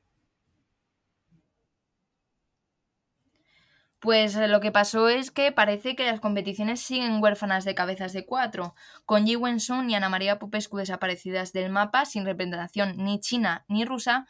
[4.01, 8.13] Pues eh, lo que pasó es que parece que las competiciones siguen huérfanas de cabezas
[8.13, 13.19] de cuatro, con Yi Wen-sun y Ana María Popescu desaparecidas del mapa sin representación ni
[13.19, 14.27] china ni rusa,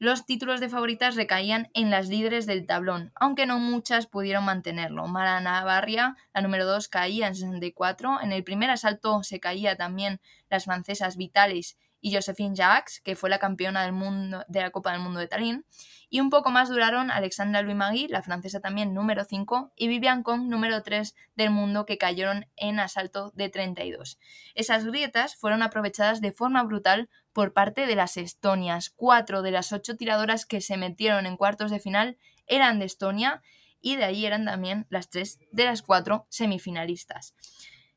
[0.00, 5.06] los títulos de favoritas recaían en las líderes del tablón, aunque no muchas pudieron mantenerlo.
[5.06, 8.20] Mara Navarria, la número 2, caía en 64.
[8.20, 13.30] En el primer asalto se caía también las francesas Vitalis y Josephine Jacques, que fue
[13.30, 15.64] la campeona del mundo, de la Copa del Mundo de Tallinn.
[16.10, 20.22] Y un poco más duraron Alexandra Louis Magui, la francesa también número 5, y Vivian
[20.22, 24.18] Kong, número 3 del mundo, que cayeron en asalto de 32.
[24.54, 28.90] Esas grietas fueron aprovechadas de forma brutal por parte de las estonias.
[28.90, 33.40] Cuatro de las ocho tiradoras que se metieron en cuartos de final eran de Estonia
[33.80, 37.34] y de ahí eran también las tres de las cuatro semifinalistas.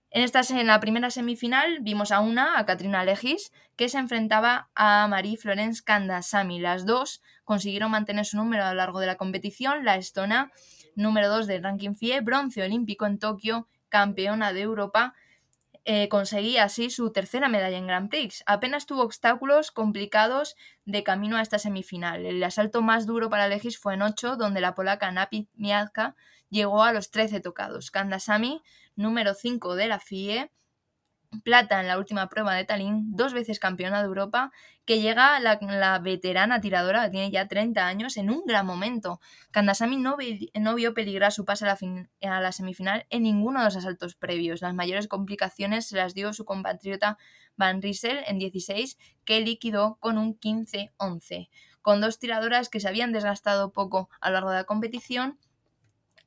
[0.10, 4.70] En, esta, en la primera semifinal vimos a una, a Katrina Legis, que se enfrentaba
[4.74, 6.60] a Marie-Florence Kandasamy.
[6.60, 9.86] Las dos consiguieron mantener su número a lo largo de la competición.
[9.86, 10.52] La estona,
[10.96, 15.14] número 2 del ranking FIE, bronce olímpico en Tokio, campeona de Europa,
[15.90, 18.44] eh, conseguía así su tercera medalla en Grand Prix.
[18.46, 22.26] Apenas tuvo obstáculos complicados de camino a esta semifinal.
[22.26, 25.48] El asalto más duro para Legis fue en 8, donde la polaca Napi
[26.50, 27.90] llegó a los 13 tocados.
[27.90, 28.62] Kandasamy
[28.98, 30.52] número 5 de la FIE,
[31.44, 34.52] plata en la última prueba de Tallinn, dos veces campeona de Europa,
[34.86, 39.20] que llega la, la veterana tiradora, que tiene ya 30 años, en un gran momento.
[39.52, 40.18] Kandasamy no,
[40.54, 43.76] no vio peligrar su pase a la, fin, a la, semifinal en ninguno de los
[43.76, 44.62] asaltos previos.
[44.62, 47.18] Las mayores complicaciones se las dio su compatriota
[47.58, 51.50] Van Riesel en 16, que liquidó con un 15-11.
[51.82, 55.38] Con dos tiradoras que se habían desgastado poco a lo largo de la competición,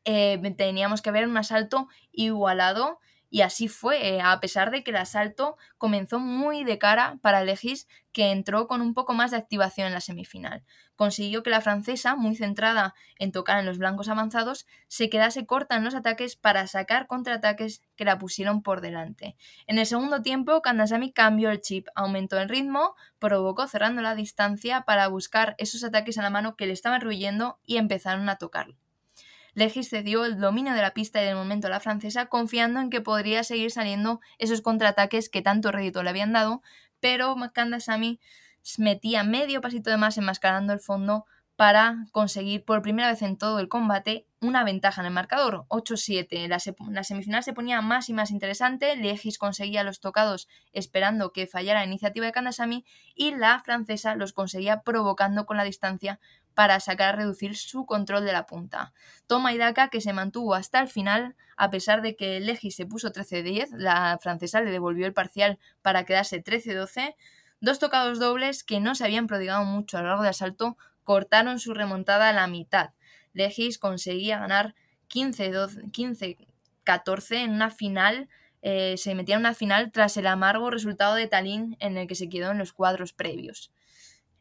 [0.04, 3.00] eh, teníamos que ver un asalto igualado
[3.32, 7.44] y así fue, eh, a pesar de que el asalto comenzó muy de cara para
[7.44, 10.64] Legis, que entró con un poco más de activación en la semifinal.
[10.96, 15.76] Consiguió que la francesa, muy centrada en tocar en los blancos avanzados, se quedase corta
[15.76, 19.36] en los ataques para sacar contraataques que la pusieron por delante.
[19.68, 24.82] En el segundo tiempo, Kandasamy cambió el chip, aumentó el ritmo, provocó cerrando la distancia
[24.82, 28.76] para buscar esos ataques a la mano que le estaban ruyendo y empezaron a tocarlo.
[29.54, 32.90] Legis cedió el dominio de la pista y del momento a la francesa, confiando en
[32.90, 36.62] que podría seguir saliendo esos contraataques que tanto rédito le habían dado,
[37.00, 38.20] pero Kandasamy
[38.78, 41.24] metía medio pasito de más enmascarando el fondo
[41.60, 46.48] para conseguir por primera vez en todo el combate una ventaja en el marcador, 8-7.
[46.48, 46.58] La,
[46.90, 51.80] la, semifinal se ponía más y más interesante, Legis conseguía los tocados esperando que fallara
[51.80, 56.18] la iniciativa de Kandasamy y la francesa los conseguía provocando con la distancia
[56.54, 58.92] para sacar a reducir su control de la punta.
[59.26, 62.86] Toma y daca que se mantuvo hasta el final, a pesar de que Legis se
[62.86, 67.14] puso 13-10, la francesa le devolvió el parcial para quedarse 13-12.
[67.60, 71.58] Dos tocados dobles que no se habían prodigado mucho a lo largo del asalto cortaron
[71.58, 72.90] su remontada a la mitad.
[73.32, 74.74] Legis conseguía ganar
[75.08, 76.36] 15-14
[77.36, 78.28] en una final,
[78.62, 82.14] eh, se metía en una final tras el amargo resultado de Tallinn en el que
[82.14, 83.72] se quedó en los cuadros previos.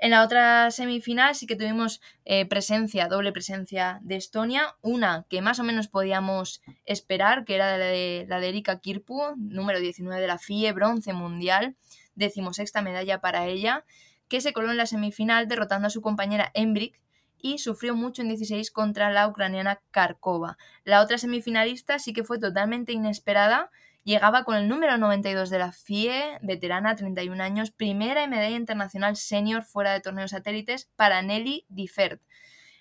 [0.02, 5.42] En la otra semifinal sí que tuvimos eh, presencia, doble presencia de Estonia, una que
[5.42, 10.22] más o menos podíamos esperar, que era la de, la de Erika Kirpu, número 19
[10.22, 11.76] de la FIE, bronce mundial,
[12.16, 13.84] decimosexta medalla para ella,
[14.30, 17.02] que se coló en la semifinal derrotando a su compañera Embrick
[17.38, 20.58] y sufrió mucho en 16 contra la ucraniana Karkova.
[20.86, 23.70] La otra semifinalista sí que fue totalmente inesperada,
[24.04, 29.64] Llegaba con el número 92 de la FIE, veterana, 31 años, primera medalla internacional senior
[29.64, 32.22] fuera de torneos satélites para Nelly Differt.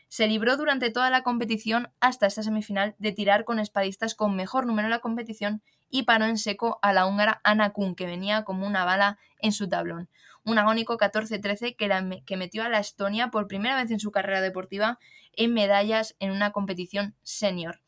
[0.08, 4.64] Se libró durante toda la competición hasta esta semifinal de tirar con espadistas con mejor
[4.64, 8.44] número en la competición y paró en seco a la húngara Anna Kuhn, que venía
[8.44, 10.08] como una bala en su tablón.
[10.44, 14.40] Un agónico 14-13 que, que metió a la Estonia por primera vez en su carrera
[14.40, 14.98] deportiva
[15.34, 17.82] en medallas en una competición senior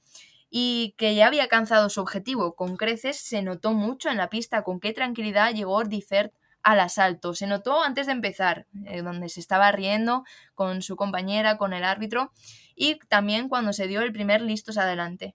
[0.51, 4.63] y que ya había alcanzado su objetivo con creces, se notó mucho en la pista
[4.63, 7.35] con qué tranquilidad llegó Differt al asalto.
[7.35, 11.85] Se notó antes de empezar, eh, donde se estaba riendo con su compañera, con el
[11.85, 12.33] árbitro,
[12.75, 15.35] y también cuando se dio el primer listos adelante.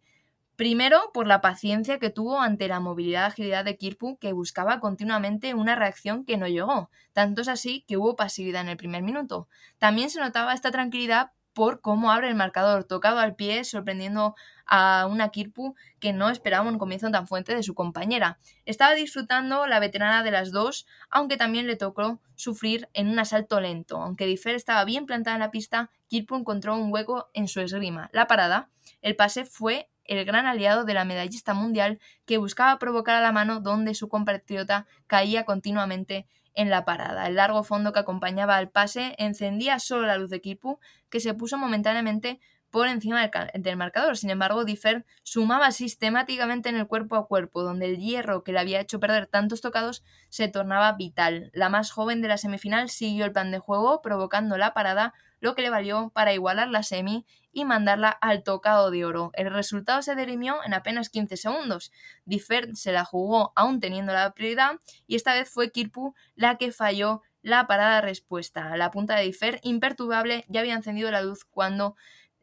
[0.56, 5.54] Primero, por la paciencia que tuvo ante la movilidad agilidad de Kirpu, que buscaba continuamente
[5.54, 6.89] una reacción que no llegó.
[7.12, 9.49] Tanto es así que hubo pasividad en el primer minuto.
[9.80, 15.08] También se notaba esta tranquilidad por cómo abre el marcador, tocado al pie, sorprendiendo a
[15.10, 18.38] una Kirpu que no esperaba un comienzo tan fuerte de su compañera.
[18.65, 23.60] Estaba disfrutando la veterana de las dos, aunque también le tocó sufrir en un asalto
[23.60, 23.97] lento.
[23.97, 28.10] Aunque Differ estaba bien plantada en la pista, Kirpu encontró un hueco en su esgrima.
[28.13, 28.69] La parada,
[29.01, 33.32] el pase fue el gran aliado de la medallista mundial que buscaba provocar a la
[33.32, 37.28] mano donde su compatriota caía continuamente en la parada.
[37.28, 41.34] El largo fondo que acompañaba al pase encendía solo la luz de Kipu, que se
[41.34, 42.39] puso momentáneamente
[42.75, 44.17] por encima del, marcador.
[44.17, 48.59] Sin embargo, Differ sumaba sistemáticamente en el cuerpo a cuerpo, donde el hierro que le
[48.59, 51.51] había hecho perder tantos tocados se tornaba vital.
[51.53, 55.55] La más joven de la semifinal siguió el plan de juego, provocando la parada, lo
[55.55, 59.31] que le valió para igualar la semi y mandarla al tocado de oro.
[59.35, 61.93] El resultado se dirimió en apenas 15 segundos.
[62.25, 66.73] Differ se la jugó aún teniendo la prioridad y esta vez fue Kirpu la que
[66.73, 68.75] falló la parada respuesta.
[68.75, 71.95] La punta de Differ, imperturbable, ya había encendido la luz cuando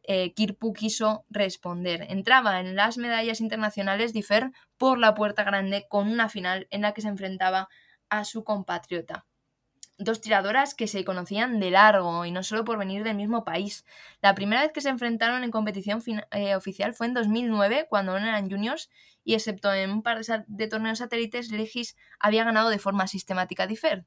[0.03, 2.05] eh, Kirpu quiso responder.
[2.09, 6.93] Entraba en las medallas internacionales Differ por la puerta grande con una final en la
[6.93, 7.69] que se enfrentaba
[8.09, 9.25] a su compatriota
[9.97, 13.85] dos tiradoras que se conocían de largo y no solo por venir del mismo país.
[14.21, 18.49] La primera vez que se enfrentaron en competición eh, oficial fue en 2009, cuando eran
[18.49, 18.89] juniors,
[19.23, 23.67] y excepto en un par de, torneos satélites, Legis había ganado de forma sistemática a
[23.67, 24.05] Differ.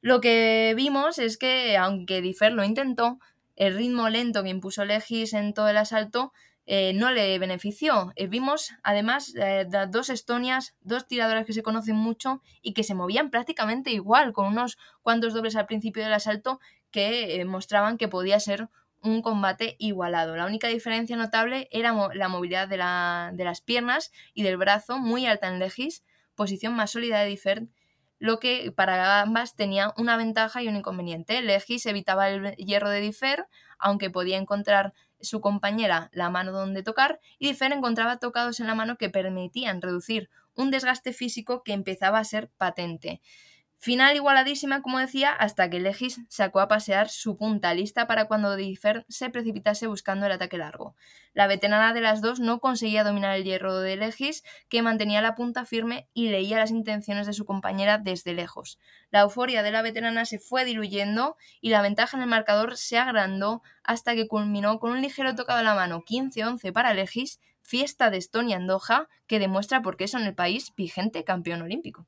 [0.00, 3.18] Lo que vimos es que, aunque Differ lo intentó,
[3.56, 6.32] el ritmo lento que impuso Legis en todo el asalto
[6.64, 8.12] eh, no le benefició.
[8.14, 12.94] Eh, vimos además eh, dos estonias, dos tiradoras que se conocen mucho y que se
[12.94, 16.60] movían prácticamente igual, con unos cuantos dobles al principio del asalto
[16.92, 18.68] que mostraban que podía ser
[19.02, 20.36] un combate igualado.
[20.36, 25.26] La única diferencia notable era la movilidad de, de, las piernas y del brazo, muy
[25.26, 26.04] alta en Legis,
[26.36, 27.68] posición más sólida de Differt,
[28.22, 31.42] lo que para ambas tenía una ventaja y un inconveniente.
[31.42, 33.48] Legis evitaba el hierro de Differ,
[33.80, 38.76] aunque podía encontrar su compañera la mano donde tocar, y Differ encontraba tocados en la
[38.76, 43.20] mano que permitían reducir un desgaste físico que empezaba a ser patente.
[43.84, 48.54] Final igualadísima, como decía, hasta que Legis sacó a pasear su punta lista para cuando
[48.54, 50.94] Differ se precipitase buscando el ataque largo.
[51.34, 55.34] La veterana de las dos no conseguía dominar el hierro de Legis, que mantenía la
[55.34, 58.78] punta firme y leía las intenciones de su compañera desde lejos.
[59.10, 62.98] La euforia de la veterana se fue diluyendo y la ventaja en el marcador se
[62.98, 68.10] agrandó hasta que culminó con un ligero tocado a la mano 15-11 para Legis, fiesta
[68.10, 72.06] de Estonia en Doha, que demuestra por qué son el país vigente campeón olímpico.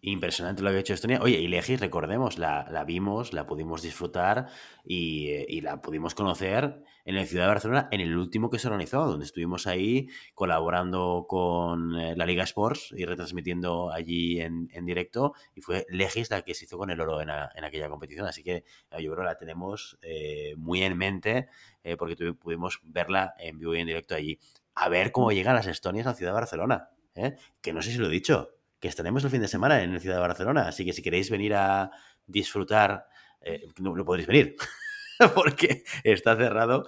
[0.00, 1.20] Impresionante lo que ha hecho Estonia.
[1.20, 4.46] Oye, y Legis, recordemos, la, la vimos, la pudimos disfrutar
[4.84, 8.68] y, y, la pudimos conocer en la ciudad de Barcelona en el último que se
[8.68, 14.86] organizó, donde estuvimos ahí colaborando con eh, la Liga Sports y retransmitiendo allí en, en,
[14.86, 15.34] directo.
[15.56, 18.28] Y fue Legis la que se hizo con el oro en, en aquella competición.
[18.28, 18.56] Así que
[18.92, 21.48] eh, yo creo que la tenemos eh, muy en mente
[21.98, 24.38] porque pudimos verla en vivo y en directo allí.
[24.74, 26.90] A ver cómo llegan las Estonias a la ciudad de Barcelona.
[27.62, 30.00] Que no sé si lo he dicho que estaremos el fin de semana en la
[30.00, 30.68] ciudad de Barcelona.
[30.68, 31.90] Así que si queréis venir a
[32.26, 33.06] disfrutar,
[33.40, 34.56] eh, no, no, podréis venir,
[35.34, 36.84] porque está cerrado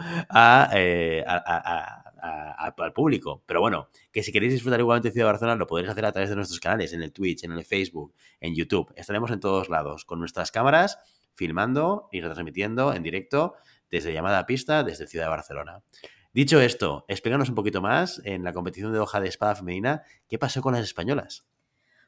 [0.74, 3.42] eh, al público.
[3.46, 6.12] Pero bueno, que si queréis disfrutar igualmente de Ciudad de Barcelona, lo podréis hacer a
[6.12, 8.92] través de nuestros canales, en el Twitch, en el Facebook, en YouTube.
[8.96, 10.98] Estaremos en todos lados, con nuestras cámaras,
[11.34, 13.54] filmando y retransmitiendo en directo
[13.90, 15.82] desde llamada a pista, desde Ciudad de Barcelona.
[16.32, 20.38] Dicho esto, explícanos un poquito más en la competición de hoja de espada femenina, ¿qué
[20.38, 21.49] pasó con las españolas?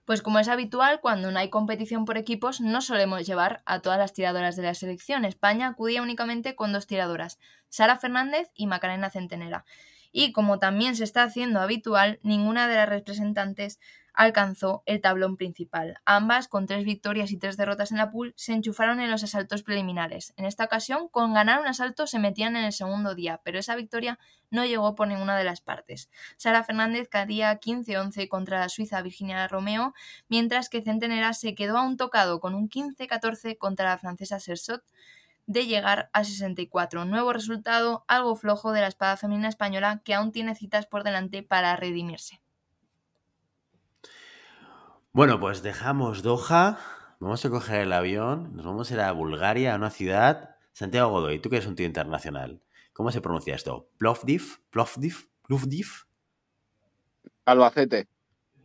[0.04, 3.98] Pues como es habitual, cuando no hay competición por equipos, no solemos llevar a todas
[3.98, 5.24] las tiradoras de la selección.
[5.24, 7.38] España acudía únicamente con dos tiradoras,
[7.68, 9.64] Sara Fernández y Macarena Centenera.
[10.10, 13.78] Y como también se está haciendo habitual, ninguna de las representantes
[14.14, 15.98] alcanzó el tablón principal.
[16.04, 19.62] Ambas, con tres victorias y tres derrotas en la pool, se enchufaron en los asaltos
[19.62, 20.34] preliminares.
[20.36, 23.76] En esta ocasión, con ganar un asalto se metían en el segundo día, pero esa
[23.76, 24.18] victoria
[24.50, 26.10] no llegó por ninguna de las partes.
[26.36, 29.94] Sara Fernández caía 15-11 contra la suiza Virginia Romeo,
[30.28, 34.84] mientras que Centenera se quedó a un tocado con un 15-14 contra la francesa Sersot
[35.46, 37.04] de llegar a 64.
[37.04, 41.42] Nuevo resultado algo flojo de la espada femenina española que aún tiene citas por delante
[41.42, 42.41] para redimirse.
[45.14, 46.78] Bueno, pues dejamos Doha,
[47.20, 50.56] vamos a coger el avión, nos vamos a ir a Bulgaria, a una ciudad.
[50.72, 52.62] Santiago Godoy, tú que eres un tío internacional,
[52.94, 53.90] ¿cómo se pronuncia esto?
[53.98, 54.62] ¿Plovdiv?
[54.70, 55.28] ¿Plovdiv?
[55.46, 55.86] ¿Plovdiv?
[57.44, 58.08] Albacete.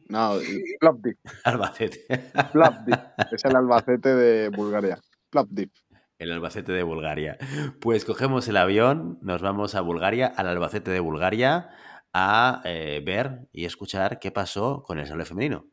[0.08, 0.36] No,
[0.80, 1.18] Plovdiv.
[1.44, 2.32] Albacete.
[2.54, 2.96] Plovdiv.
[3.34, 5.02] Es el Albacete de Bulgaria.
[5.30, 5.70] Plovdiv.
[6.18, 7.38] El Albacete de Bulgaria.
[7.82, 11.72] Pues cogemos el avión, nos vamos a Bulgaria, al Albacete de Bulgaria,
[12.14, 15.66] a eh, ver y escuchar qué pasó con el sable femenino.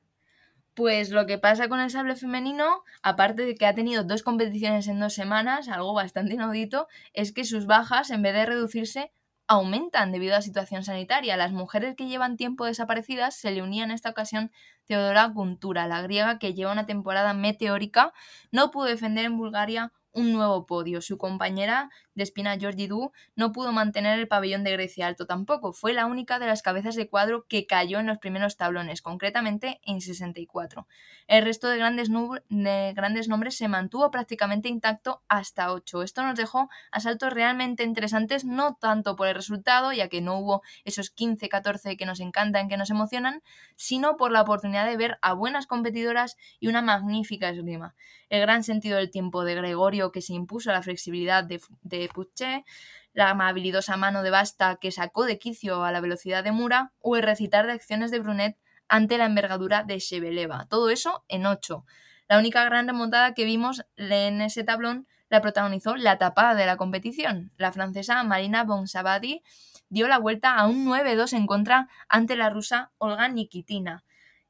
[0.75, 4.89] Pues lo que pasa con el sable femenino, aparte de que ha tenido dos competiciones
[4.89, 9.13] en dos semanas, algo bastante inaudito, es que sus bajas, en vez de reducirse,
[9.47, 11.37] aumentan debido a la situación sanitaria.
[11.37, 14.51] Las mujeres que llevan tiempo desaparecidas se le unían en esta ocasión
[14.87, 18.13] Teodora Guntura, la griega que lleva una temporada meteórica,
[18.51, 21.01] no pudo defender en Bulgaria un nuevo podio.
[21.03, 25.73] Su compañera de espina Georgie Du no pudo mantener el pabellón de Grecia alto tampoco.
[25.73, 29.81] Fue la única de las cabezas de cuadro que cayó en los primeros tablones, concretamente
[29.85, 30.87] en 64.
[31.27, 32.11] El resto de grandes,
[32.49, 36.03] de grandes nombres se mantuvo prácticamente intacto hasta 8.
[36.03, 40.63] Esto nos dejó asaltos realmente interesantes, no tanto por el resultado, ya que no hubo
[40.85, 43.43] esos 15-14 que nos encantan, que nos emocionan,
[43.77, 47.95] sino por la oportunidad de ver a buenas competidoras y una magnífica esgrima.
[48.29, 52.65] El gran sentido del tiempo de Gregorio que se impuso a la flexibilidad de Puché,
[53.13, 57.17] la habilidosa mano de Basta que sacó de quicio a la velocidad de Mura o
[57.17, 60.67] el recitar de acciones de Brunet ante la envergadura de Shebeleva.
[60.69, 61.85] Todo eso en 8.
[62.29, 66.77] La única gran remontada que vimos en ese tablón la protagonizó la tapada de la
[66.77, 67.53] competición.
[67.57, 69.43] La francesa Marina Bonsabadi
[69.89, 74.05] dio la vuelta a un 9-2 en contra ante la rusa Olga Nikitina.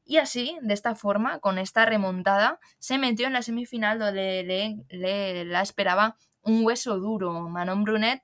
[0.05, 5.45] Y así, de esta forma, con esta remontada, se metió en la semifinal donde le,
[5.47, 7.49] la esperaba un hueso duro.
[7.49, 8.23] Manon Brunet,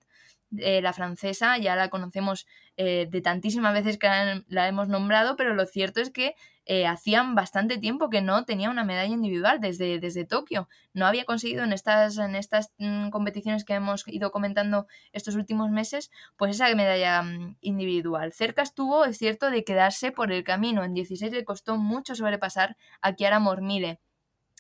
[0.58, 2.46] eh, la francesa, ya la conocemos
[2.76, 4.08] eh, de tantísimas veces que
[4.48, 6.34] la, hemos nombrado, pero lo cierto es que
[6.66, 10.68] eh, hacían bastante tiempo que no tenía una medalla individual desde, desde Tokio.
[10.92, 15.70] No había conseguido en estas, en estas mmm, competiciones que hemos ido comentando estos últimos
[15.70, 18.32] meses, pues esa medalla mmm, individual.
[18.32, 20.82] Cerca estuvo, es cierto, de quedarse por el camino.
[20.82, 24.00] En 16 le costó mucho sobrepasar a Chiara Mormile.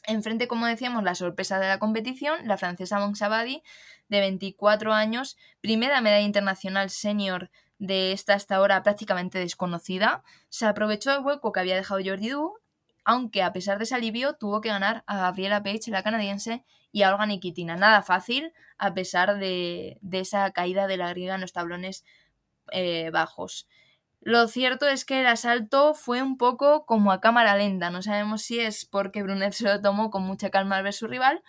[0.04, 3.62] Enfrente, como decíamos, la sorpresa de la competición, la francesa Monsabadi,
[4.08, 11.12] de 24 años, primera medalla internacional senior de esta hasta ahora prácticamente desconocida, se aprovechó
[11.12, 12.54] el hueco que había dejado Jordi Du,
[13.04, 17.02] aunque a pesar de ese alivio tuvo que ganar a Gabriela Page, la canadiense, y
[17.02, 17.76] a Olga Nikitina.
[17.76, 22.04] Nada fácil, a pesar de, esa caída de la griega en los tablones
[22.72, 23.68] eh, bajos.
[24.22, 27.90] Lo cierto es que el asalto fue un poco como a cámara lenta.
[27.90, 31.06] No sabemos si es porque Brunet se lo tomó con mucha calma al ver su
[31.06, 31.42] rival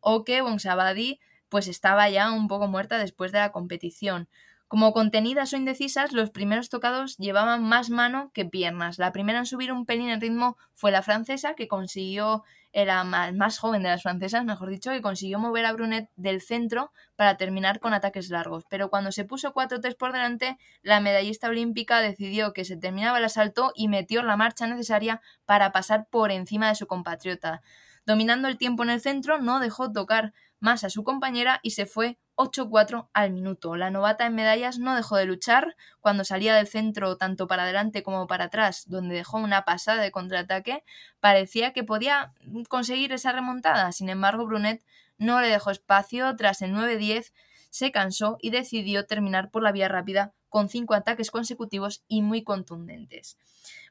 [0.00, 1.20] o que Bonsabadi
[1.50, 4.28] pues estaba ya un poco muerta después de la competición.
[4.68, 8.98] Como contenidas o indecisas, los primeros tocados llevaban más mano que piernas.
[8.98, 12.42] La primera en subir un pelín el ritmo fue la francesa, que consiguió,
[12.74, 16.90] era más, joven de las francesas, mejor dicho, que consiguió mover a Brunet del centro
[17.14, 18.64] para terminar con ataques largos.
[18.68, 23.24] Pero cuando se puso 4-3 por delante, la medallista olímpica decidió que se terminaba el
[23.24, 27.62] asalto y metió la marcha necesaria para pasar por encima de su compatriota.
[28.06, 31.86] Dominando el tiempo en el centro, no dejó tocar más a su compañera y se
[31.86, 33.76] fue 8-4 al minuto.
[33.76, 38.02] La novata en medallas no dejó de luchar cuando salía del centro tanto para adelante
[38.02, 40.84] como para atrás, donde dejó una pasada de contraataque,
[41.20, 42.32] parecía que podía
[42.68, 43.92] conseguir esa remontada.
[43.92, 44.84] Sin embargo, Brunet
[45.18, 47.32] no le dejó espacio, tras el 9-10
[47.70, 52.44] se cansó y decidió terminar por la vía rápida con cinco ataques consecutivos y muy
[52.44, 53.36] contundentes.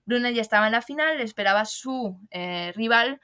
[0.06, 3.20] Brunet ya estaba en la final, esperaba su eh, rival,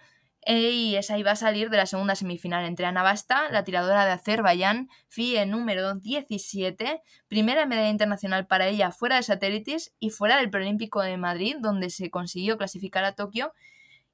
[0.45, 4.11] y esa iba a salir de la segunda semifinal entre Ana Basta, la tiradora de
[4.11, 10.49] Azerbaiyán, FIE número 17, primera medalla internacional para ella fuera de satélites y fuera del
[10.49, 13.53] Preolímpico de Madrid, donde se consiguió clasificar a Tokio,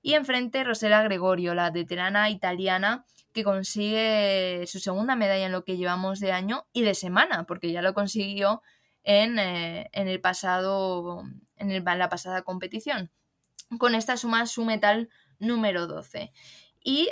[0.02, 5.78] y enfrente Rosela Gregorio, la veterana italiana que consigue su segunda medalla en lo que
[5.78, 8.62] llevamos de año y de semana, porque ya lo consiguió
[9.04, 11.24] en, eh, en el pasado,
[11.58, 13.12] en, la pasada competición.
[13.80, 15.10] Con esta suma su metal
[15.40, 16.32] número 12.
[16.84, 17.10] Y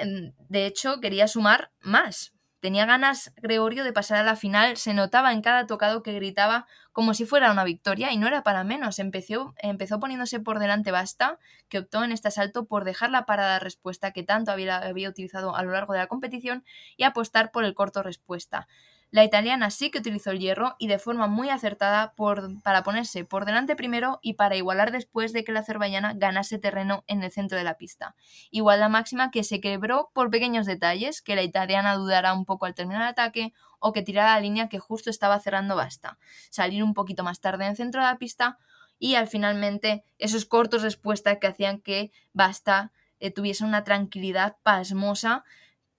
[0.50, 2.34] de hecho quería sumar más.
[2.64, 6.66] Tenía ganas Gregorio de pasar a la final, se notaba en cada tocado que gritaba
[6.94, 9.00] como si fuera una victoria y no era para menos.
[9.00, 13.60] Empezó, empezó poniéndose por delante Basta, que optó en este asalto por dejar la parada
[13.60, 16.64] respuesta que tanto había, había utilizado a lo largo de la competición
[16.96, 18.70] y apostar por el corto respuesta.
[19.14, 22.16] La italiana sí que utilizó el hierro y de forma muy acertada
[22.64, 27.04] para ponerse por delante primero y para igualar después de que la azerbaiyana ganase terreno
[27.06, 28.16] en el centro de la pista.
[28.50, 32.74] Igualdad máxima que se quebró por pequeños detalles, que la italiana dudara un poco al
[32.74, 36.18] terminar el ataque o que tirara la línea que justo estaba cerrando basta.
[36.50, 38.58] Salir un poquito más tarde en el centro de la pista
[38.98, 45.44] y al finalmente esos cortos respuestas que hacían que basta eh, tuviese una tranquilidad pasmosa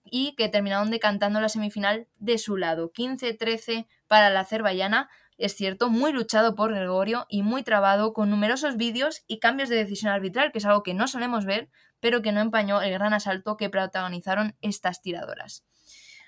[0.05, 2.93] y que terminaron decantando la semifinal de su lado.
[2.93, 8.77] 15-13 para la azerbaiyana, es cierto, muy luchado por Gregorio y muy trabado con numerosos
[8.77, 11.69] vídeos y cambios de decisión arbitral, que es algo que no solemos ver,
[12.01, 15.65] pero que no empañó el gran asalto que protagonizaron estas tiradoras.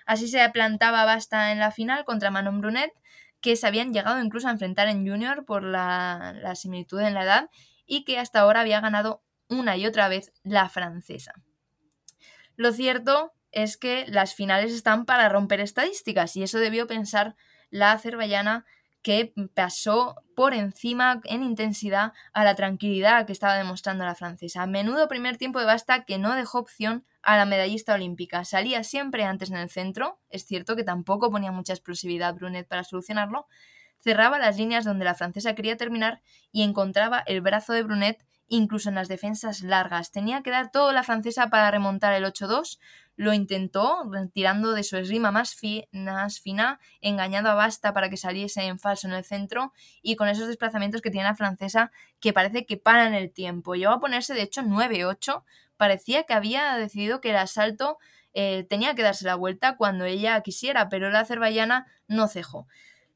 [0.07, 2.93] Así se plantaba Basta en la final contra Manon Brunet,
[3.41, 7.24] que se habían llegado incluso a enfrentar en junior por la, la similitud en la
[7.24, 7.51] edad
[7.85, 11.33] y que hasta ahora había ganado una y otra vez la francesa.
[12.57, 17.37] Lo cierto es que las finales están para romper estadísticas y eso debió pensar
[17.71, 18.67] la azerbaiyana
[19.01, 24.63] que pasó por encima en intensidad a la tranquilidad que estaba demostrando la francesa.
[24.63, 28.45] A menudo primer tiempo de basta que no dejó opción a la medallista olímpica.
[28.45, 32.85] Salía siempre antes en el centro, es cierto que tampoco ponía mucha explosividad Brunet para
[32.85, 33.47] solucionarlo,
[34.01, 36.21] cerraba las líneas donde la francesa quería terminar
[36.53, 40.11] y encontraba el brazo de Brunet incluso en las defensas largas.
[40.11, 42.79] Tenía que dar todo la francesa para remontar el 8-2,
[43.17, 48.79] lo intentó, tirando de su esgrima más, fina, engañando a Basta para que saliese en
[48.79, 51.91] falso en el centro y con esos desplazamientos que tiene la francesa
[52.21, 53.75] que parece que paran el tiempo.
[53.75, 55.43] Llegó a ponerse de hecho 9-8,
[55.77, 57.99] parecía que había decidido que el asalto
[58.35, 62.67] eh, tenía que darse la vuelta cuando ella quisiera, pero la azerbaiyana no cejó.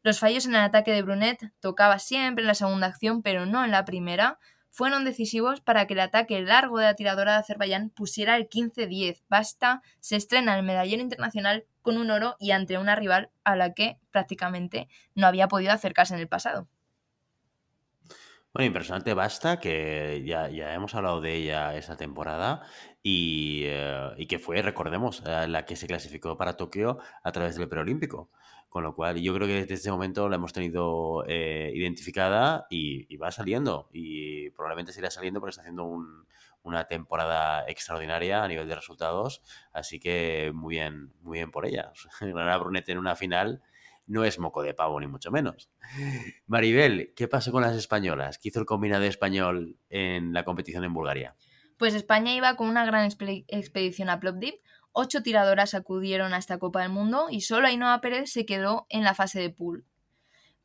[0.03, 3.63] Los fallos en el ataque de Brunet tocaba siempre en la segunda acción, pero no
[3.65, 4.39] en la primera
[4.71, 9.23] fueron decisivos para que el ataque largo de la tiradora de Azerbaiyán pusiera el 15-10.
[9.29, 13.75] Basta se estrena el medallero internacional con un oro y ante una rival a la
[13.75, 16.69] que prácticamente no había podido acercarse en el pasado.
[18.53, 22.63] Bueno, impresionante Basta, que ya, ya hemos hablado de ella esa temporada
[23.01, 27.55] y, eh, y que fue, recordemos, eh, la que se clasificó para Tokio a través
[27.55, 28.31] del preolímpico.
[28.71, 33.17] Con lo cual, yo creo que desde ese momento la hemos tenido eh, identificada y,
[33.17, 33.91] va saliendo.
[33.93, 35.91] Y probablemente seguirá saliendo porque está haciendo
[36.63, 39.43] una temporada extraordinaria a nivel de resultados.
[39.73, 41.93] Así que muy bien, muy bien por ella.
[42.21, 43.61] Ganar a Brunet en una final
[44.07, 45.69] no es moco de pavo, ni mucho menos.
[46.47, 48.39] Maribel, ¿qué pasó con las españolas?
[48.39, 51.35] ¿Qué hizo el combinado español en la competición en Bulgaria?
[51.77, 53.11] Pues España iba con una gran
[53.49, 54.55] expedición a Plovdiv
[54.93, 59.05] Ocho tiradoras acudieron a esta Copa del Mundo y solo Ainhoa Pérez se quedó en
[59.05, 59.85] la fase de pool.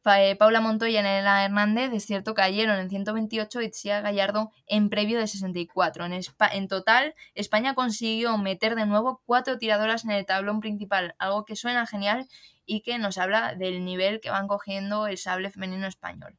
[0.06, 5.20] eh, Paula Montoya y Anela Hernández, es cierto, cayeron en 128 y Gallardo en previo
[5.20, 6.06] de 64.
[6.06, 11.46] En, en total, España consiguió meter de nuevo cuatro tiradoras en el tablón principal, algo
[11.46, 12.28] que suena genial
[12.66, 16.38] y que nos habla del nivel que van cogiendo el sable femenino español.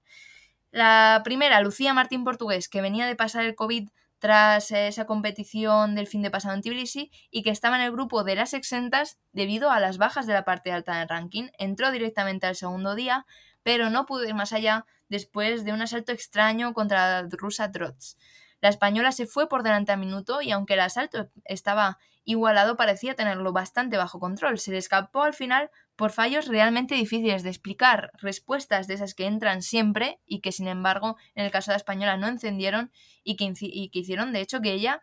[0.70, 6.06] La primera, Lucía Martín Portugués, que venía de pasar el COVID tras esa competición del
[6.06, 9.70] fin de pasado en Tbilisi y que estaba en el grupo de las exentas debido
[9.70, 11.48] a las bajas de la parte alta del ranking.
[11.58, 13.26] Entró directamente al segundo día,
[13.62, 18.16] pero no pudo ir más allá después de un asalto extraño contra la rusa Trots.
[18.60, 23.14] La española se fue por delante a minuto y aunque el asalto estaba igualado parecía
[23.14, 24.58] tenerlo bastante bajo control.
[24.58, 29.26] Se le escapó al final por fallos realmente difíciles de explicar, respuestas de esas que
[29.26, 32.92] entran siempre y que sin embargo en el caso de la española no encendieron
[33.24, 33.53] y que,
[33.92, 35.01] hicieron de hecho que ella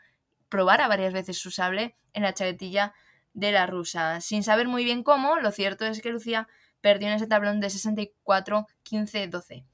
[0.50, 2.94] probara varias veces su sable en la chaquetilla
[3.34, 4.22] de la rusa.
[4.22, 6.48] Sin saber muy bien cómo, lo cierto es que Lucía
[6.80, 9.66] perdió en ese tablón de 64-15-12.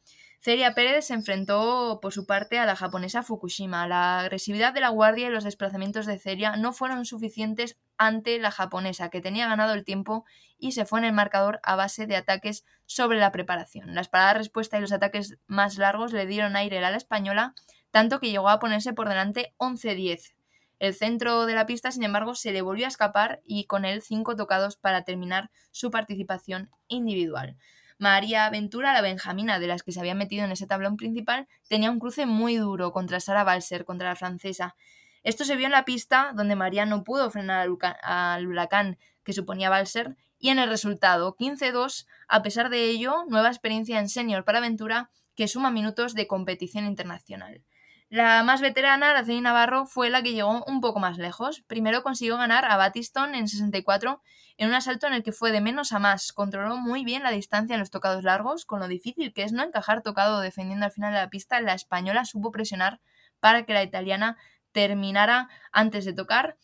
[0.42, 3.88] Celia Pérez se enfrentó por su parte a la japonesa Fukushima.
[3.88, 8.50] La agresividad de la guardia y los desplazamientos de Celia no fueron suficientes ante la
[8.50, 10.24] japonesa, que tenía ganado el tiempo
[10.58, 13.94] y se fue en el marcador a base de ataques sobre la preparación.
[13.94, 17.54] Las paradas respuesta y los ataques más largos le dieron aire a la española,
[17.92, 20.36] tanto que llegó a ponerse por delante 11-10.
[20.80, 24.02] El centro de la pista, sin embargo, se le volvió a escapar y con él
[24.02, 27.58] cinco tocados para terminar su participación individual.
[28.00, 31.92] María Ventura, la benjamina de las que se había metido en ese tablón principal, tenía
[31.92, 34.78] un cruce muy duro contra Sara Balser, contra la francesa.
[35.24, 37.68] Esto se vio en la pista, donde María no pudo frenar
[38.02, 43.50] al huracán que suponía Balser, y en el resultado, 15-2, a pesar de ello, nueva
[43.50, 47.62] experiencia en senior para Ventura, que suma minutos de competición internacional.
[48.10, 51.62] La más veterana, Araceli Navarro, fue la que llegó un poco más lejos.
[51.68, 54.24] Primero consiguió ganar a Batiston en 64
[54.58, 56.34] en un asalto en el que fue de menos a más.
[56.34, 59.64] Controló muy bien la distancia en los tocados largos, con lo difícil que es no
[59.64, 61.62] encajar tocado defendiendo al final de la pista.
[61.62, 63.00] La española supo presionar
[63.40, 64.38] para que la italiana
[64.72, 66.58] terminara antes de tocar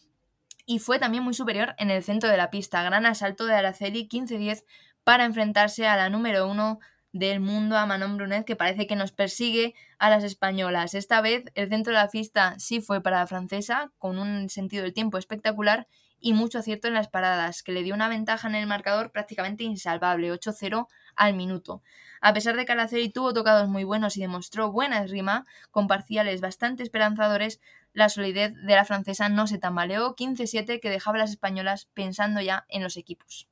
[0.66, 2.82] y fue también muy superior en el centro de la pista.
[2.82, 4.64] Gran asalto de Araceli 15-10
[5.04, 6.80] para enfrentarse a la número uno
[7.16, 10.94] del mundo a Manon Brunet, que parece que nos persigue a las españolas.
[10.94, 14.84] Esta vez el centro de la pista sí fue para la francesa, con un sentido
[14.84, 15.88] del tiempo espectacular
[16.20, 19.64] y mucho acierto en las paradas, que le dio una ventaja en el marcador prácticamente
[19.64, 21.82] insalvable, 8-0 al minuto.
[22.20, 26.42] A pesar de que Alaceri tuvo tocados muy buenos y demostró buena esgrima, con parciales
[26.42, 27.62] bastante esperanzadores,
[27.94, 32.42] la solidez de la francesa no se tambaleó, 15-7 que dejaba a las españolas pensando
[32.42, 33.48] ya en los equipos.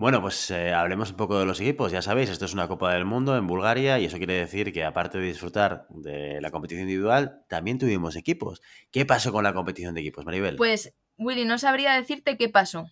[0.00, 1.92] Bueno, pues eh, hablemos un poco de los equipos.
[1.92, 4.82] Ya sabéis, esto es una Copa del Mundo en Bulgaria y eso quiere decir que
[4.82, 8.62] aparte de disfrutar de la competición individual, también tuvimos equipos.
[8.90, 10.56] ¿Qué pasó con la competición de equipos, Maribel?
[10.56, 12.86] Pues, Willy, no sabría decirte qué pasó,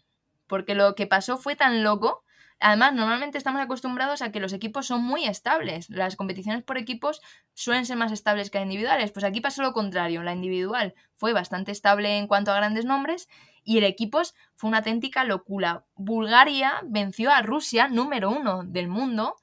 [0.47, 2.25] porque lo que pasó fue tan loco
[2.61, 5.89] Además, normalmente estamos acostumbrados a que los equipos son muy estables.
[5.91, 7.21] Las competiciones por equipos
[7.55, 9.13] suelen ser más estables que individuales.
[9.13, 10.23] Pues aquí pasó lo contrario.
[10.25, 13.29] La individual fue bastante estable en cuanto a grandes nombres
[13.63, 15.85] y el equipos fue una auténtica locura.
[15.95, 19.37] Bulgaria venció a Rusia, número uno del mundo,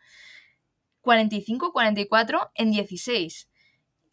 [1.02, 3.50] 45-44 en 16.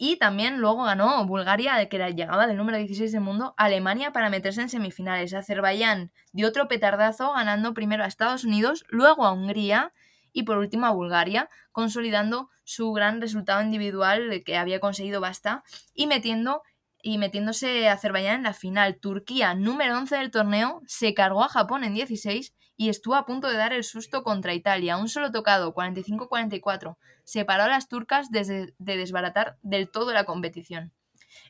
[0.05, 4.61] Y también luego ganó Bulgaria, que llegaba del número 16 del mundo, Alemania para meterse
[4.61, 5.33] en semifinales.
[5.33, 9.93] Azerbaiyán dio otro petardazo ganando primero a Estados Unidos, luego a Hungría
[10.33, 15.63] y por último a Bulgaria, consolidando su gran resultado individual que había conseguido basta
[15.95, 16.63] y metiendo
[17.01, 18.99] y metiéndose Azerbaiyán en la final.
[18.99, 23.49] Turquía, número 11 del torneo, se cargó a Japón en 16 y estuvo a punto
[23.49, 24.97] de dar el susto contra Italia.
[24.97, 30.93] Un solo tocado, 45-44, separó a las turcas desde de desbaratar del todo la competición.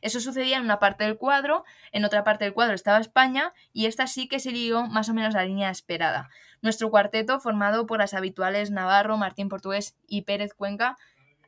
[0.01, 3.85] Eso sucedía en una parte del cuadro, en otra parte del cuadro estaba España y
[3.85, 6.29] esta sí que se lió más o menos la línea esperada.
[6.61, 10.97] Nuestro cuarteto, formado por las habituales Navarro, Martín Portugués y Pérez Cuenca,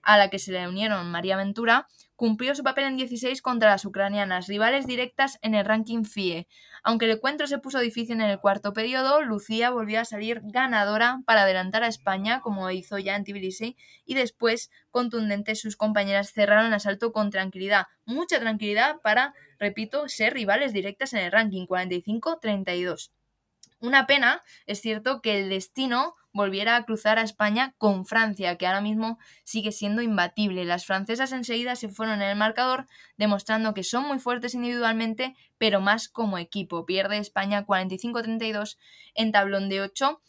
[0.06, 3.84] a la que se le unieron María Ventura, cumplió su papel en 16 contra las
[3.84, 6.48] ucranianas, rivales directas en el ranking FIE.
[6.84, 11.22] Aunque el encuentro se puso difícil en el cuarto periodo, Lucía volvió a salir ganadora
[11.26, 13.76] para adelantar a España, como hizo ya en Tbilisi,
[14.06, 17.88] y después, contundente, sus compañeras cerraron el asalto con tranquilidad.
[18.06, 23.12] Mucha tranquilidad para, repito, ser rivales directas en el ranking 45-32.
[23.80, 28.68] Una pena, es cierto, que el destino volviera a cruzar a España con Francia, que
[28.68, 30.66] ahora mismo sigue siendo imbatible.
[30.66, 35.80] Las francesas enseguida se fueron en el marcador, demostrando que son muy fuertes individualmente, pero
[35.80, 36.86] más como equipo.
[36.86, 38.78] Pierde España 45-32
[39.14, 40.22] en tablón de 8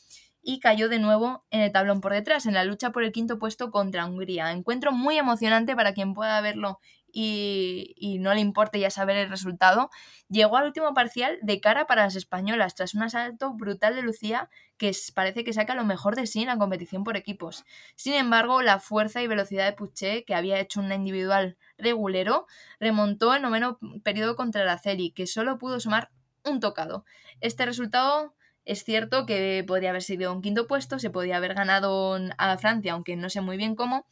[0.42, 3.40] y cayó de nuevo en el tablón por detrás, en la lucha por el quinto
[3.40, 4.52] puesto contra Hungría.
[4.52, 6.78] Encuentro muy emocionante para quien pueda verlo
[7.18, 9.90] y, no le importe ya saber el resultado,
[10.28, 14.50] llegó al último parcial de cara para las españolas tras un asalto brutal de Lucía
[14.76, 17.64] que parece que saca lo mejor de sí en la competición por equipos.
[17.94, 22.46] Sin embargo, la fuerza y velocidad de Puché, que había hecho una individual regulero,
[22.78, 26.10] remontó el noveno periodo contra la Celi, que solo pudo sumar
[26.44, 27.06] un tocado.
[27.40, 28.36] Este resultado
[28.66, 32.92] es cierto que podría haber sido un quinto puesto, se podía haber ganado a Francia,
[32.92, 34.06] aunque no sé muy bien cómo,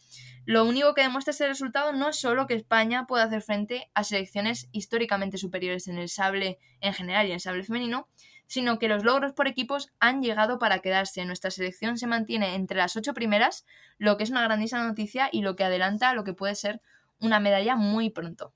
[0.47, 4.05] lo único que demuestra este resultado no es solo que España pueda hacer frente a
[4.05, 8.09] selecciones históricamente superiores en el sable en general y en el sable femenino,
[8.47, 11.25] sino que los logros por equipos han llegado para quedarse.
[11.25, 13.67] Nuestra selección se mantiene entre las ocho primeras,
[13.99, 16.81] lo que es una grandísima noticia y lo que adelanta a lo que puede ser
[17.19, 18.53] una medalla muy pronto.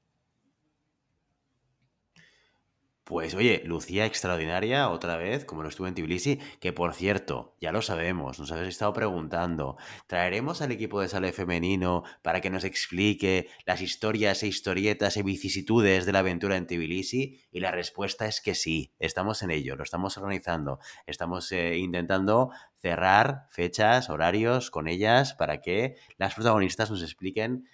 [3.09, 7.73] Pues oye, Lucía extraordinaria otra vez, como lo estuvo en Tbilisi, que por cierto, ya
[7.73, 12.65] lo sabemos, nos habéis estado preguntando, ¿traeremos al equipo de sale femenino para que nos
[12.65, 17.41] explique las historias e historietas y vicisitudes de la aventura en Tbilisi?
[17.51, 22.51] Y la respuesta es que sí, estamos en ello, lo estamos organizando, estamos eh, intentando
[22.77, 27.65] cerrar fechas, horarios con ellas para que las protagonistas nos expliquen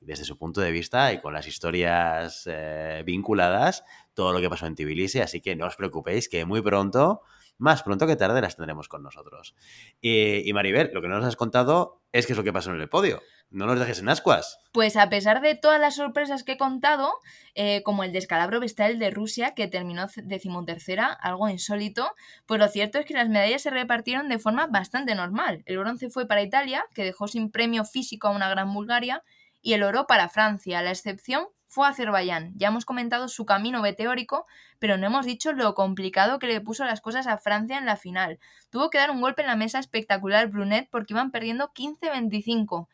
[0.00, 4.66] desde su punto de vista y con las historias eh, vinculadas, todo lo que pasó
[4.66, 7.22] en Tbilisi, así que no os preocupéis que muy pronto,
[7.58, 9.54] más pronto que tarde, las tendremos con nosotros.
[10.00, 12.80] Y, Maribel, lo que no nos has contado es qué es lo que pasó en
[12.80, 13.22] el podio.
[13.50, 14.58] No nos dejes en ascuas.
[14.72, 17.12] Pues a pesar de todas las sorpresas que he contado,
[17.54, 22.10] eh, como el descalabro bestial de Rusia, que terminó decimotercera, algo insólito,
[22.44, 25.62] pues lo cierto es que las medallas se repartieron de forma bastante normal.
[25.66, 29.22] El bronce fue para Italia, que dejó sin premio físico a una gran Bulgaria,
[29.66, 30.80] y el oro para Francia.
[30.80, 32.52] La excepción fue Azerbaiyán.
[32.54, 34.46] Ya hemos comentado su camino meteórico,
[34.78, 37.96] pero no hemos dicho lo complicado que le puso las cosas a Francia en la
[37.96, 38.38] final.
[38.70, 42.86] Tuvo que dar un golpe en la mesa espectacular Brunet porque iban perdiendo 15-25.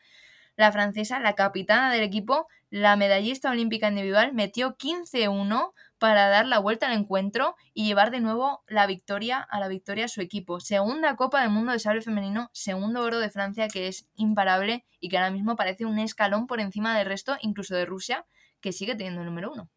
[0.55, 6.59] La francesa, la capitana del equipo, la medallista olímpica individual, metió 15-1 para dar la
[6.59, 10.59] vuelta al encuentro y llevar de nuevo la victoria a la victoria a su equipo.
[10.59, 15.09] Segunda Copa del Mundo de Sable Femenino, segundo oro de Francia que es imparable y
[15.09, 18.25] que ahora mismo parece un escalón por encima del resto, incluso de Rusia,
[18.59, 19.69] que sigue teniendo el número uno.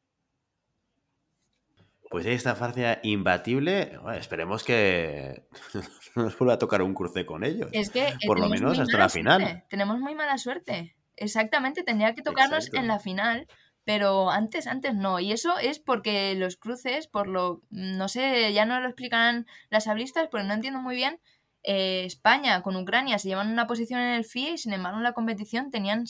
[2.11, 3.99] Pues ahí está Francia imbatible.
[4.19, 5.45] esperemos que
[6.15, 7.69] no nos vuelva a tocar un cruce con ellos.
[7.73, 9.65] Es que por lo menos hasta la final.
[9.69, 10.97] Tenemos muy mala suerte.
[11.17, 13.49] Exactamente, tendría que tocarnos en la final
[13.87, 15.21] pero antes, antes no.
[15.21, 19.87] Y eso es porque los cruces, por lo, no sé, ya no lo explicarán las
[19.87, 21.21] hablistas, pero no entiendo muy bien.
[21.63, 25.05] Eh, España con Ucrania se llevan una posición en el FIE y sin embargo en
[25.05, 26.05] la competición tenían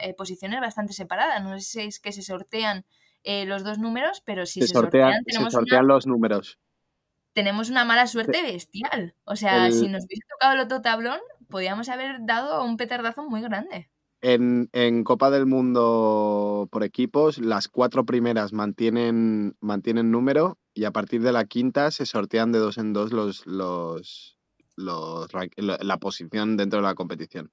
[0.00, 1.42] eh, posiciones bastante separadas.
[1.42, 2.86] No sé si es que se sortean
[3.24, 6.60] eh, los dos números, pero si se, sortean, tenemos se sortean los números.
[7.32, 9.16] Tenemos una mala suerte bestial.
[9.24, 13.40] O sea, si nos hubiese tocado el otro tablón, podríamos haber dado un petardazo muy
[13.40, 13.89] grande.
[14.22, 21.22] En, Copa del Mundo por equipos, las cuatro primeras mantienen, mantienen número y a partir
[21.22, 24.36] de la quinta se sortean de dos en dos los, los,
[24.76, 27.50] la posición dentro de la competición.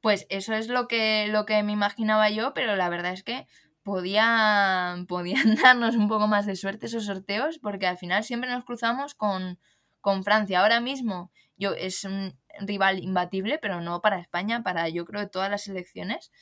[0.00, 3.46] Pues eso es lo que, lo que me imaginaba yo, pero la verdad es que
[3.82, 8.64] podían, podían darnos un poco más de suerte esos sorteos, porque al final siempre nos
[8.64, 9.58] cruzamos con,
[10.00, 10.60] con Francia.
[10.60, 11.30] Ahora mismo
[11.60, 16.32] yo, es un rival imbatible, pero no para España, para yo creo todas las selecciones.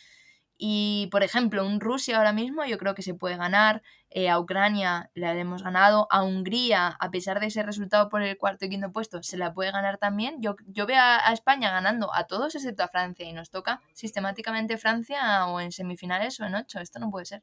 [0.61, 4.41] Y, por ejemplo, un Rusia ahora mismo yo creo que se puede ganar, eh, a
[4.41, 8.69] Ucrania la hemos ganado, a Hungría, a pesar de ese resultado por el cuarto y
[8.69, 10.43] quinto puesto, se la puede ganar también.
[10.43, 14.79] Yo, yo veo a, España ganando a todos excepto a Francia y nos toca sistemáticamente
[14.79, 16.81] Francia o en semifinales o en ocho.
[16.81, 17.43] Esto no puede ser.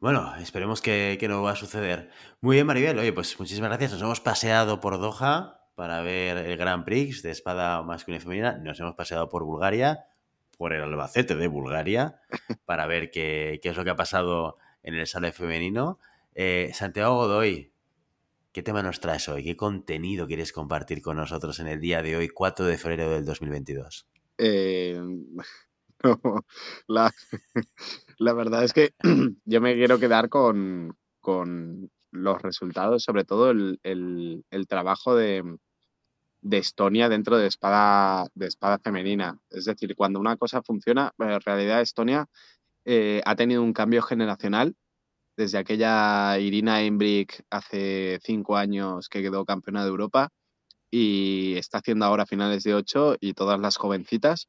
[0.00, 2.10] Bueno, esperemos que, no va a suceder.
[2.40, 2.98] Muy bien, Maribel.
[3.00, 3.92] Oye, pues muchísimas gracias.
[3.92, 8.58] Nos hemos paseado por Doha para ver el Grand Prix de espada masculina y femenina.
[8.58, 10.06] Nos hemos paseado por Bulgaria,
[10.56, 12.20] por el Albacete de Bulgaria,
[12.64, 15.98] para ver qué, es lo que ha pasado en el sale femenino.
[16.32, 17.72] Eh, Santiago Godoy,
[18.52, 19.42] ¿qué tema nos traes hoy?
[19.42, 23.24] ¿Qué contenido quieres compartir con nosotros en el día de hoy, 4 de febrero del
[23.24, 24.06] 2022?
[24.38, 25.02] Eh,
[26.86, 27.12] la,
[28.18, 28.94] la verdad es que
[29.44, 30.96] yo me quiero quedar con,
[32.10, 35.58] los resultados, sobre todo el, trabajo de,
[36.50, 39.38] Estonia dentro de espada, de espada femenina.
[39.50, 42.26] Es decir, cuando una cosa funciona, en realidad Estonia
[42.84, 44.74] eh, ha tenido un cambio generacional
[45.36, 50.30] desde aquella Irina Embrick hace cinco años que quedó campeona de Europa
[50.90, 54.48] y está haciendo ahora finales de ocho y todas las jovencitas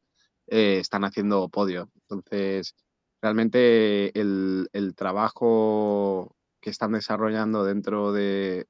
[0.49, 1.89] eh, están haciendo podio.
[2.01, 2.75] Entonces,
[3.21, 8.67] realmente el, trabajo que están desarrollando dentro de,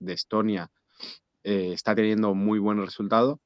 [0.00, 0.70] Estonia
[1.44, 3.40] eh, está teniendo muy buen resultado.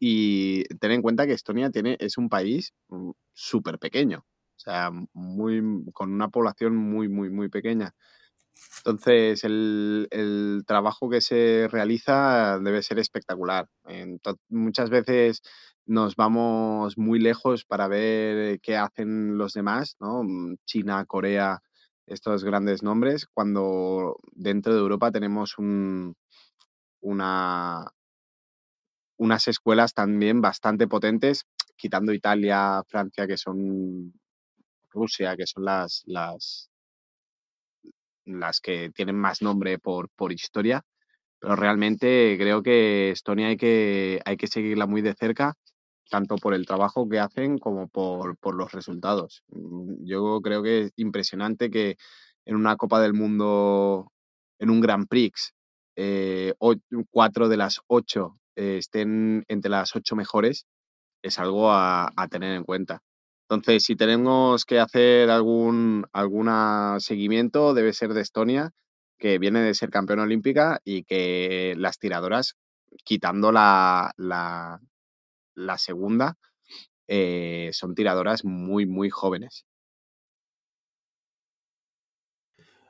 [0.00, 4.24] y ten en cuenta que Estonia tiene, es un país mm, súper pequeño,
[4.56, 7.94] o sea, muy, con una población muy, muy, muy pequeña.
[8.78, 13.68] Entonces, el, el trabajo que se realiza debe ser espectacular.
[13.84, 15.42] Ento- muchas veces
[15.86, 20.22] nos vamos muy lejos para ver qué hacen los demás, ¿no?
[20.24, 21.60] Mm, China, Corea,
[22.06, 26.14] estos grandes nombres, cuando dentro de Europa tenemos un,
[27.00, 27.92] una,
[29.16, 31.44] unas escuelas también bastante potentes,
[31.76, 34.12] quitando Italia, Francia, que son
[34.90, 36.70] Rusia, que son las, las,
[38.26, 40.82] las que tienen más nombre por, por historia,
[41.40, 45.54] pero realmente creo que Estonia hay que, hay que seguirla muy de cerca,
[46.10, 49.42] tanto por el trabajo que hacen como por, por los resultados.
[49.48, 51.96] Mm, Yo creo que es impresionante que
[52.46, 54.12] en una Copa del Mundo,
[54.58, 55.52] en un Grand Prix,
[55.96, 56.54] eh,
[57.10, 60.66] cuatro de las ocho eh, estén entre las ocho mejores,
[61.22, 63.02] es algo a tener en cuenta.
[63.48, 68.70] Entonces, si tenemos que hacer algún alguna seguimiento, debe ser de Estonia,
[69.18, 72.54] que viene de ser campeona olímpica y que las tiradoras,
[73.04, 74.80] quitando la, la,
[75.54, 76.36] la segunda,
[77.08, 79.66] eh, son tiradoras muy, muy jóvenes.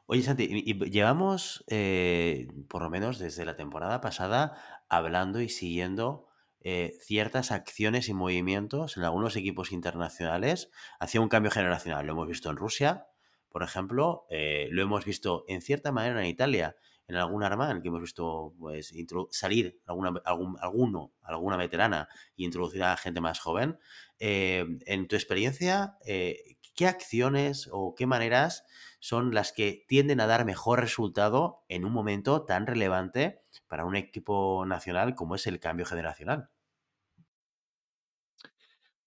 [0.06, 6.28] Oye, Santi, y, llevamos, eh, por lo menos desde la temporada pasada, hablando y siguiendo
[6.66, 12.06] eh, ciertas acciones y movimientos en algunos equipos internacionales hacia un cambio generacional.
[12.06, 13.06] Lo hemos visto en Rusia,
[13.50, 16.74] por ejemplo, eh, lo hemos visto en cierta manera en Italia,
[17.06, 18.94] en algún el que hemos visto pues,
[19.30, 23.78] salir alguna, algún, alguno, alguna veterana y introducir a gente más joven.
[24.18, 28.64] Eh, en tu experiencia, ¿qué acciones o qué maneras
[29.00, 33.96] son las que tienden a dar mejor resultado en un momento tan relevante para un
[33.96, 36.48] equipo nacional como es el cambio generacional.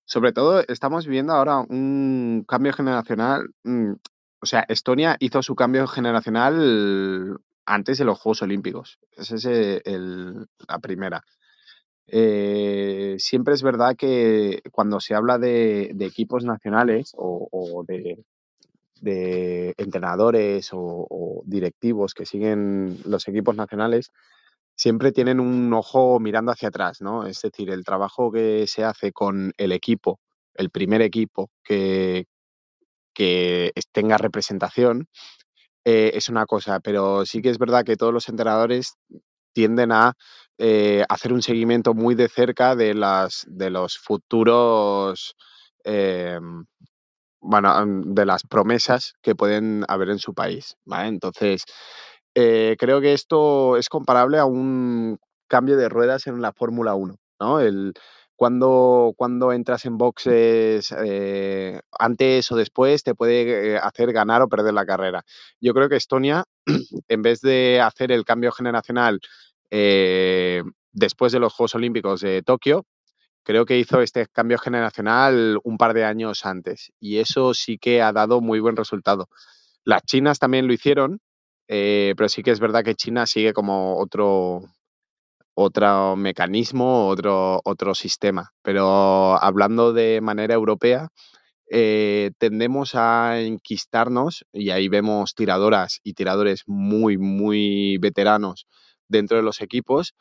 [0.09, 3.49] Sobre todo, estamos viviendo ahora un cambio generacional.
[3.63, 3.91] mm,
[4.39, 8.99] o sea, Estonia hizo su cambio generacional antes de los Juegos Olímpicos.
[9.17, 11.23] Esa es el- la primera.
[12.07, 18.23] Eh, siempre es verdad que cuando se habla de, de equipos nacionales o, de,
[19.01, 24.11] de entrenadores o directivos que siguen los equipos nacionales,
[24.77, 27.27] siempre tienen un ojo mirando hacia atrás, ¿no?
[27.27, 30.21] Es decir, el trabajo que se hace con el equipo,
[30.55, 32.25] el primer equipo que,
[33.13, 35.07] que tenga representación,
[35.85, 38.95] eh, es una cosa, pero sí que es verdad que todos los entrenadores
[39.53, 40.13] tienden a
[40.57, 45.35] eh, hacer un seguimiento muy de cerca de, las, de los futuros,
[45.85, 46.39] eh,
[47.39, 47.73] bueno,
[48.05, 51.09] de las promesas que pueden haber en su país, ¿vale?
[51.09, 51.63] Entonces,
[52.39, 55.17] eh, creo que esto es comparable a un
[55.47, 57.59] cambio de ruedas en la Fórmula 1, ¿no?
[57.59, 57.95] El,
[58.35, 64.47] cuando, cuando entras en boxes, eh, antes o después, te puede eh, hacer ganar o
[64.47, 65.25] perder la carrera.
[65.59, 66.43] Yo creo que Estonia,
[67.07, 69.19] en vez de hacer el cambio generacional
[69.71, 70.61] eh,
[70.91, 72.85] después de los Juegos Olímpicos de Tokio,
[73.43, 78.03] creo que hizo este cambio generacional un par de años antes y eso sí que
[78.03, 79.27] ha dado muy buen resultado.
[79.83, 81.19] Las chinas también lo hicieron,
[81.67, 84.61] eh, pero sí que es verdad que China sigue como otro,
[85.55, 88.51] otro mecanismo, otro, otro sistema.
[88.61, 91.09] Pero hablando de manera europea,
[91.69, 98.67] eh, tendemos a enquistarnos y ahí vemos tiradoras y tiradores muy, muy veteranos
[99.09, 100.13] dentro de los equipos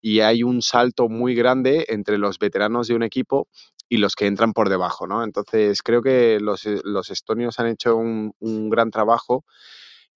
[0.00, 3.48] y hay un salto muy grande entre los veteranos de un equipo
[3.88, 5.24] y los que entran por debajo, ¿no?
[5.24, 9.44] Entonces creo que los, los estonios han hecho un, un gran trabajo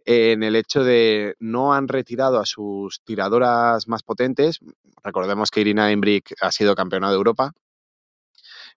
[0.07, 4.61] en el hecho de no han retirado a sus tiradoras más potentes.
[5.03, 7.53] Recordemos que Irina Imbrick ha sido campeona de Europa,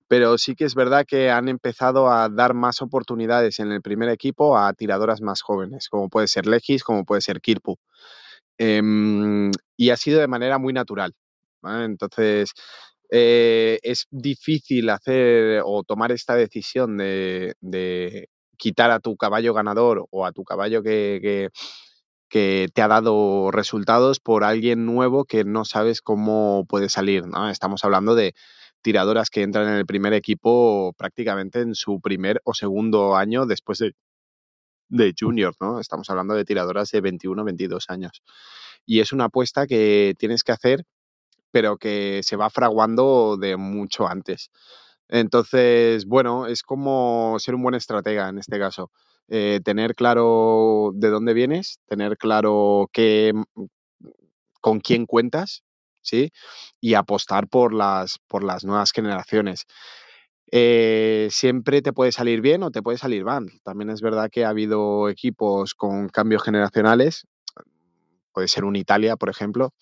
[0.08, 4.10] pero sí que es verdad que han empezado a dar más oportunidades en el primer
[4.10, 7.78] equipo a tiradoras más jóvenes, como puede ser Legis, como puede ser Kirpu.
[8.58, 11.14] Em, y ha sido de manera muy natural.
[11.64, 12.54] Entonces,
[13.12, 18.30] eh, es difícil hacer o tomar esta decisión de, de
[18.60, 21.50] quitar a tu caballo ganador o a tu caballo que, que,
[22.30, 27.26] que te ha dado resultados por alguien nuevo que no sabes cómo puede salir.
[27.26, 27.50] ¿no?
[27.50, 28.36] Estamos hablando de
[28.82, 33.80] tiradoras que entran en el primer equipo prácticamente en su primer o segundo año después
[33.80, 33.94] de,
[34.90, 35.80] de junior, ¿no?
[35.80, 38.24] Estamos hablando de tiradoras de 21, 22 años.
[38.86, 40.86] Y es una apuesta que tienes que hacer,
[41.52, 44.50] pero que se va fraguando de mucho antes.
[45.10, 48.92] Entonces, bueno, es como ser un buen estratega en este caso.
[49.28, 53.34] Eh, tener claro de dónde vienes, tener claro qué,
[54.62, 55.64] con quién cuentas
[56.02, 56.32] ¿sí?
[56.82, 59.66] Y apostar por las, por las nuevas generaciones.
[60.52, 63.52] Eh, siempre te puede salir bien o te puede salir mal.
[63.64, 67.26] También es verdad que ha habido equipos con cambios generacionales,
[68.34, 69.74] puede ser un Italia, por ejemplo,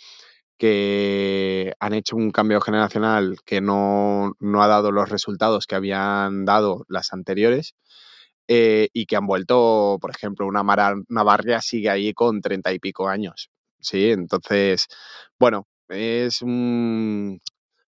[0.58, 6.86] que han hecho un cambio generacional que no, ha dado los resultados que habían dado
[6.88, 7.76] las anteriores
[8.48, 12.80] eh, y que han vuelto, por ejemplo, una, una barria sigue ahí con treinta y
[12.80, 13.50] pico años.
[13.80, 14.88] Sí, entonces,
[15.40, 17.42] bueno, es un...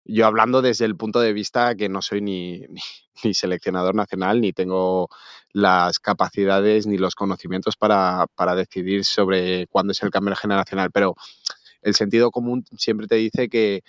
[0.06, 2.62] Yo hablando desde el punto de vista que no soy ni,
[3.24, 5.08] ni, seleccionador nacional, ni tengo
[5.52, 11.14] las capacidades ni los conocimientos para, para decidir sobre cuándo es el cambio generacional, pero
[11.84, 13.82] el sentido común siempre te dice que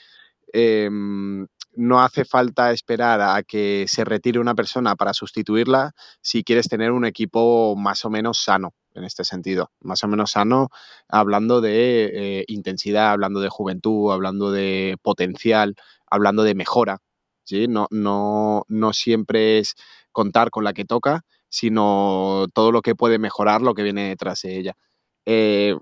[0.53, 6.67] em, no hace falta esperar a que se retire una persona para sustituirla si quieres
[6.67, 10.69] tener un equipo más o menos sano en este sentido, más o menos sano,
[11.09, 15.75] hablando de eh, intensidad, hablando de juventud, hablando de potencial,
[16.09, 16.99] hablando de mejora.
[17.43, 17.67] ¿sí?
[17.67, 19.75] No, no, no siempre es
[20.13, 24.41] contar con la que toca, sino todo lo que puede mejorar lo que viene detrás
[24.43, 24.77] de ella.
[25.25, 25.75] Eh,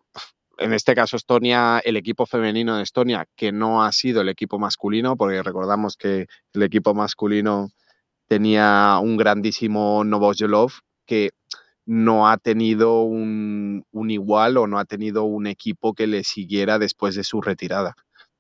[0.57, 4.59] en este caso Estonia, el equipo femenino de Estonia, que no ha sido el equipo
[4.59, 7.69] masculino, porque recordamos que el equipo masculino
[8.27, 10.71] tenía un grandísimo Novosjolov
[11.05, 11.31] que
[11.85, 17.15] no ha tenido un, igual o no ha tenido un equipo que le siguiera después
[17.15, 17.95] de su retirada.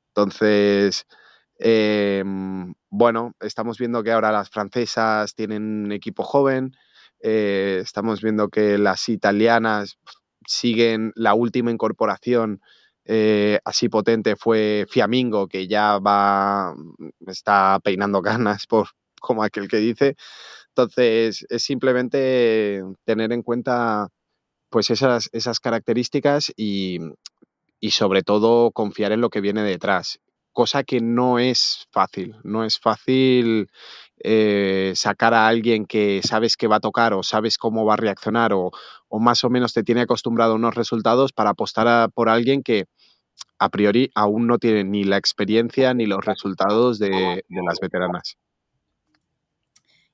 [0.09, 1.05] Entonces,
[1.57, 6.71] em, bueno, estamos viendo que ahora las francesas tienen un equipo joven,
[7.21, 9.97] eh, estamos viendo que las italianas
[10.47, 12.61] siguen la última incorporación
[13.05, 16.73] eh, así potente fue Fiamingo, que ya va,
[17.27, 18.89] está peinando ganas por
[19.19, 20.15] como aquel que dice.
[20.69, 24.09] Entonces, es simplemente tener en cuenta
[24.69, 26.99] pues esas, esas características y,
[27.79, 30.19] y sobre todo confiar en lo que viene detrás
[30.53, 32.35] cosa que no es fácil.
[32.43, 33.67] No es fácil
[34.19, 37.97] eh, sacar a alguien que sabes que va a tocar o sabes cómo va a
[37.97, 38.71] reaccionar o,
[39.11, 42.85] más o menos te tiene acostumbrado a unos resultados para apostar por alguien que
[43.59, 48.37] a priori aún no tiene ni la experiencia ni los resultados de, de las veteranas.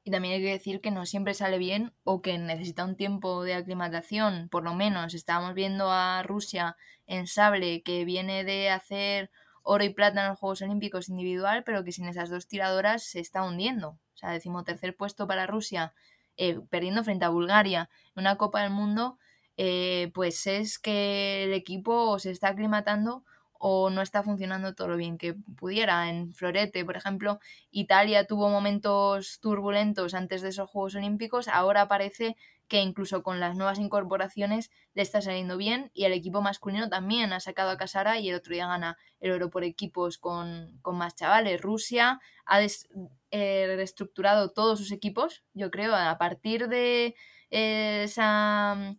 [0.03, 3.43] Y también hay que decir que no siempre sale bien o que necesita un tiempo
[3.43, 5.13] de aclimatación, por lo menos.
[5.13, 9.29] Estábamos viendo a Rusia en sable que viene de hacer
[9.63, 13.19] oro y plata en los Juegos Olímpicos individual, pero que sin esas dos tiradoras se
[13.19, 13.89] está hundiendo.
[13.89, 15.93] O sea, decimotercer puesto para Rusia,
[16.37, 19.17] eh, perdiendo frente a Bulgaria en una Copa del Mundo,
[19.57, 23.23] eh, pues es que el equipo se está aclimatando
[23.59, 26.09] o no está funcionando todo lo bien que pudiera.
[26.09, 27.39] En Florete, por ejemplo,
[27.71, 32.37] Italia tuvo momentos turbulentos antes de esos Juegos Olímpicos, ahora parece
[32.69, 37.33] que incluso con las nuevas incorporaciones le está saliendo bien y el equipo masculino también
[37.33, 41.15] ha sacado a Casara y el otro día gana el oro por equipos con, más
[41.15, 41.59] chavales.
[41.59, 47.15] Rusia ha eh, reestructurado todos sus equipos, yo creo, a partir de
[47.49, 48.95] eh, esa,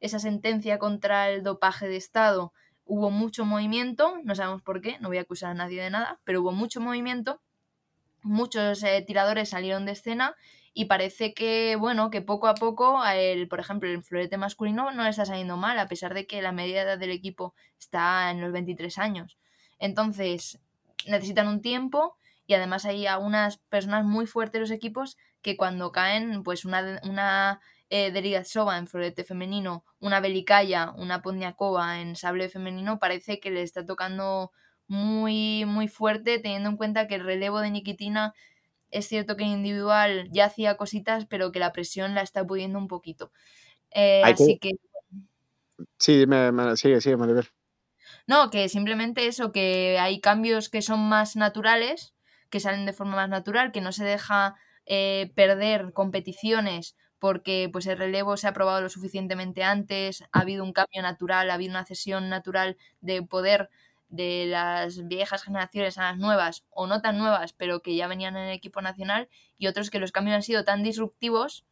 [0.00, 2.52] esa sentencia contra el dopaje de Estado
[2.84, 6.20] hubo mucho movimiento, no sabemos por qué, no voy a acusar a nadie de nada,
[6.24, 7.40] pero hubo mucho movimiento,
[8.22, 10.34] muchos eh, tiradores salieron de escena
[10.74, 15.04] y parece que, bueno, que poco a poco, el, por ejemplo, el florete masculino no
[15.04, 18.40] le está saliendo mal, a pesar de que la media edad del equipo está en
[18.40, 19.38] los 23 años.
[19.78, 20.60] Entonces,
[21.06, 22.16] necesitan un tiempo
[22.46, 27.60] y además hay algunas personas muy fuertes los equipos que cuando caen, pues una, una
[27.90, 33.84] eh, en florete femenino, una Belicaya, una Poniakova en sable femenino, parece que le está
[33.84, 34.52] tocando
[34.86, 38.34] muy, muy fuerte, teniendo en cuenta que el relevo de Nikitina
[38.92, 42.78] es cierto que en individual ya hacía cositas, pero que la presión la está pudiendo
[42.78, 43.32] un poquito.
[43.90, 44.72] Eh, así que...
[45.98, 47.48] Sí, me, sigue, sigue, Maribel.
[48.26, 52.14] No, que simplemente eso, que hay cambios que son más naturales,
[52.50, 54.54] que salen de forma más natural, que no se deja
[54.86, 60.64] eh, perder competiciones porque pues el relevo se ha probado lo suficientemente antes, ha habido
[60.64, 63.70] un cambio natural, ha habido una cesión natural de poder
[64.12, 68.36] de las viejas generaciones a las nuevas, o no tan nuevas, pero que ya venían
[68.36, 71.64] en el equipo nacional, y otros que los cambios han sido tan disruptivos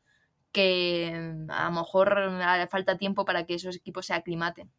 [0.51, 2.17] que mm, a lo mejor
[2.71, 4.71] falta tiempo para que esos equipos se aclimaten.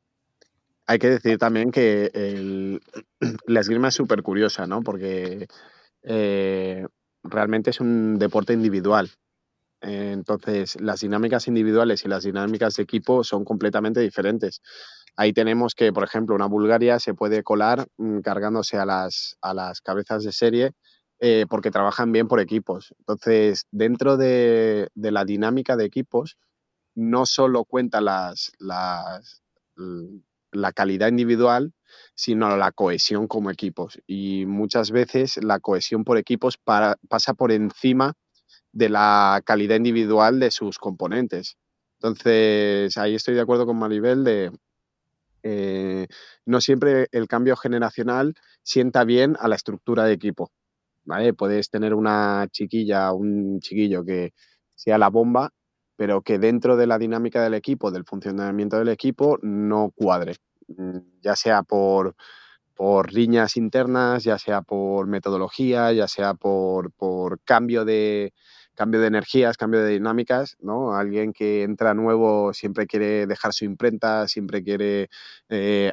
[0.88, 2.12] Hay que decir también que
[3.46, 4.82] la esgrima es súper curiosa, ¿no?
[4.82, 5.48] Porque
[6.02, 6.88] eh,
[7.24, 9.12] realmente es un deporte individual.
[9.82, 14.62] entonces, las dinámicas individuales y las dinámicas de equipo son completamente diferentes.
[15.18, 19.54] Ahí tenemos que, por ejemplo, una Bulgaria se puede colar mm, cargándose a las, a
[19.54, 20.72] las cabezas de serie
[21.20, 22.96] eh, porque trabajan bien por equipos.
[22.98, 26.38] Entonces, dentro de, la dinámica de equipos,
[26.96, 29.22] no solo cuenta las, la
[30.74, 31.74] calidad individual,
[32.16, 34.00] sino la cohesión como equipos.
[34.08, 38.14] Y muchas veces la cohesión por equipos pasa por encima
[38.72, 41.58] de la calidad individual de sus componentes.
[42.00, 44.52] Entonces, ahí estoy de acuerdo con Maribel de
[45.44, 46.08] eh,
[46.46, 50.52] no siempre el cambio generacional sienta bien a la estructura de equipo.
[51.04, 51.34] ¿vale?
[51.34, 54.34] Puedes tener una chiquilla, un chiquillo que
[54.76, 55.52] sea la bomba,
[55.96, 60.36] pero que dentro de la dinámica del equipo, del funcionamiento del equipo, no cuadre,
[60.68, 62.16] mm, ya sea por,
[62.76, 68.34] por riñas internas, ya sea por metodología, ya sea por, por cambio de,
[68.76, 70.94] cambio de energías, cambio de dinámicas, ¿no?
[70.96, 75.10] Alguien que entra nuevo siempre quiere dejar su imprenta, siempre quiere
[75.50, 75.92] eh,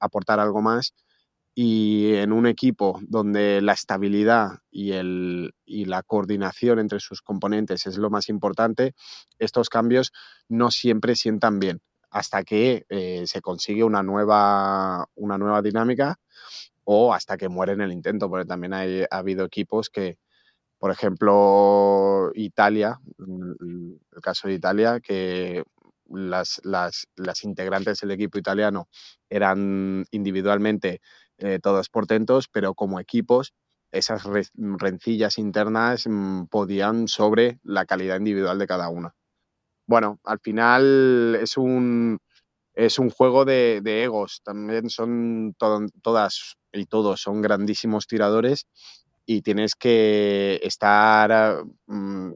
[0.00, 0.94] aportar algo más.
[1.54, 7.86] Y en un equipo donde la estabilidad y, el, y la coordinación entre sus componentes
[7.86, 8.94] es lo más importante,
[9.40, 10.12] estos cambios
[10.48, 16.18] no siempre sientan bien hasta que eh, se consigue una nueva, una nueva dinámica
[16.84, 20.16] o hasta que muere en el intento, porque también ha habido equipos que,
[20.78, 25.64] por ejemplo, Italia, mm, el caso de Italia, que
[26.08, 28.88] las, las, las integrantes del equipo italiano
[29.28, 31.00] eran individualmente
[31.38, 31.58] eh,
[31.92, 33.52] portentos, pero como equipos
[33.90, 34.22] esas
[34.54, 39.14] rencillas internas mm, podían sobre la calidad individual de cada una.
[39.86, 42.18] Bueno, al final es un,
[42.74, 44.42] es un juego de, de egos.
[44.44, 48.66] También son todas y todos son grandísimos tiradores
[49.30, 52.30] y tienes que estar mm,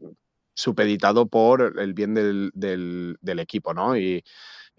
[0.52, 3.96] supeditado por el bien del, del, equipo, ¿no?
[3.96, 4.22] Y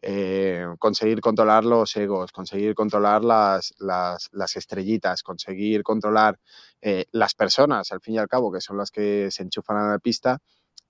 [0.03, 6.39] eh, conseguir controlar los egos, conseguir controlar las, las, las estrellitas, conseguir controlar
[6.81, 9.89] eh, las personas, al fin y al cabo, que son las que se enchufan a
[9.93, 10.37] la pista,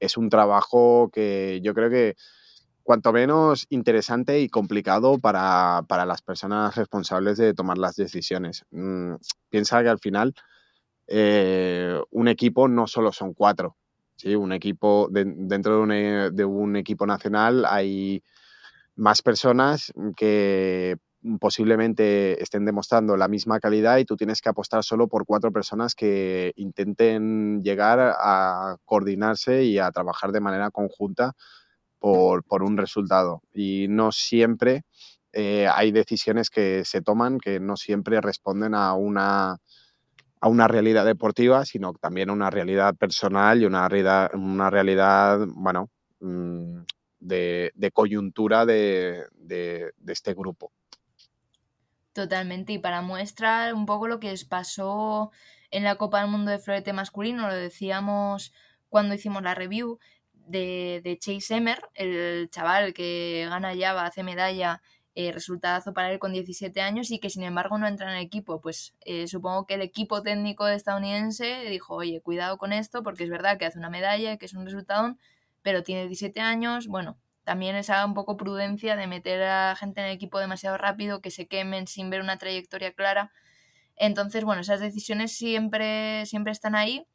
[0.01, 2.15] es un trabajo que yo creo que
[2.84, 8.65] cuanto menos interesante y complicado para, para las personas responsables de tomar las decisiones.
[8.71, 9.13] Mm,
[9.49, 10.36] piensa que al final
[11.08, 13.78] eh, un equipo no solo son cuatro.
[14.16, 14.36] ¿sí?
[14.36, 18.24] Un equipo, dentro de un, equipo nacional hay
[18.95, 20.97] más personas que
[21.39, 25.95] posiblemente estén demostrando la misma calidad y tú tienes que apostar solo por cuatro personas
[25.95, 31.34] que intenten llegar a coordinarse y a trabajar de manera conjunta
[31.99, 33.41] por, un resultado.
[33.54, 34.84] Y no siempre
[35.32, 39.58] eh, hay decisiones que se toman que no siempre responden a una
[40.43, 45.39] a una realidad deportiva, sino también a una realidad personal y una realidad, una realidad
[45.47, 45.89] bueno,
[46.19, 46.79] mm,
[47.21, 49.23] de, coyuntura de,
[50.05, 50.73] este grupo.
[52.11, 55.31] Totalmente, y para muestra un poco lo que pasó
[55.71, 58.51] en la Copa del Mundo de Florete masculino, lo decíamos
[58.89, 59.97] cuando hicimos la review
[60.33, 64.81] de, de Chase Emmer, el chaval que gana Java, hace medalla
[65.16, 68.24] eh, resultado para él con 17 años y que sin embargo no entra en el
[68.24, 68.61] equipo.
[68.61, 73.30] Pues eh, supongo que el equipo técnico estadounidense dijo, oye, cuidado con esto porque es
[73.30, 75.16] verdad que hace una medalla, que es un resultado,
[75.61, 80.07] pero tiene 17 años, bueno, también es un poco prudencia de meter a gente en
[80.07, 83.32] el equipo demasiado rápido, que se quemen sin ver una trayectoria clara.
[83.95, 87.05] Entonces, bueno, esas decisiones siempre, siempre están ahí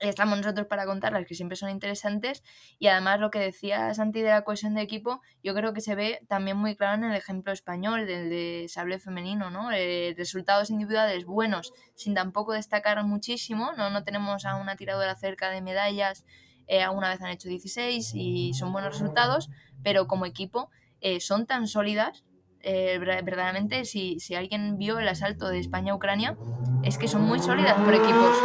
[0.00, 2.42] estamos nosotros para contarlas, que siempre son interesantes.
[2.78, 5.94] Y además lo que decía Santi de la cohesión de equipo, yo creo que se
[5.94, 9.70] ve también muy claro en el ejemplo español del de sable femenino, ¿no?
[9.72, 13.90] Eh, resultados individuales buenos, sin tampoco destacar muchísimo, ¿no?
[13.90, 16.24] No tenemos a una tiradora cerca de medallas,
[16.66, 19.50] eh, alguna vez han hecho 16 y son buenos resultados,
[19.82, 20.70] pero como equipo
[21.00, 22.24] eh, son tan sólidas
[22.68, 26.36] eh, verdaderamente si, si, alguien vio el asalto de España a Ucrania,
[26.82, 28.36] es que son muy sólidas por equipos.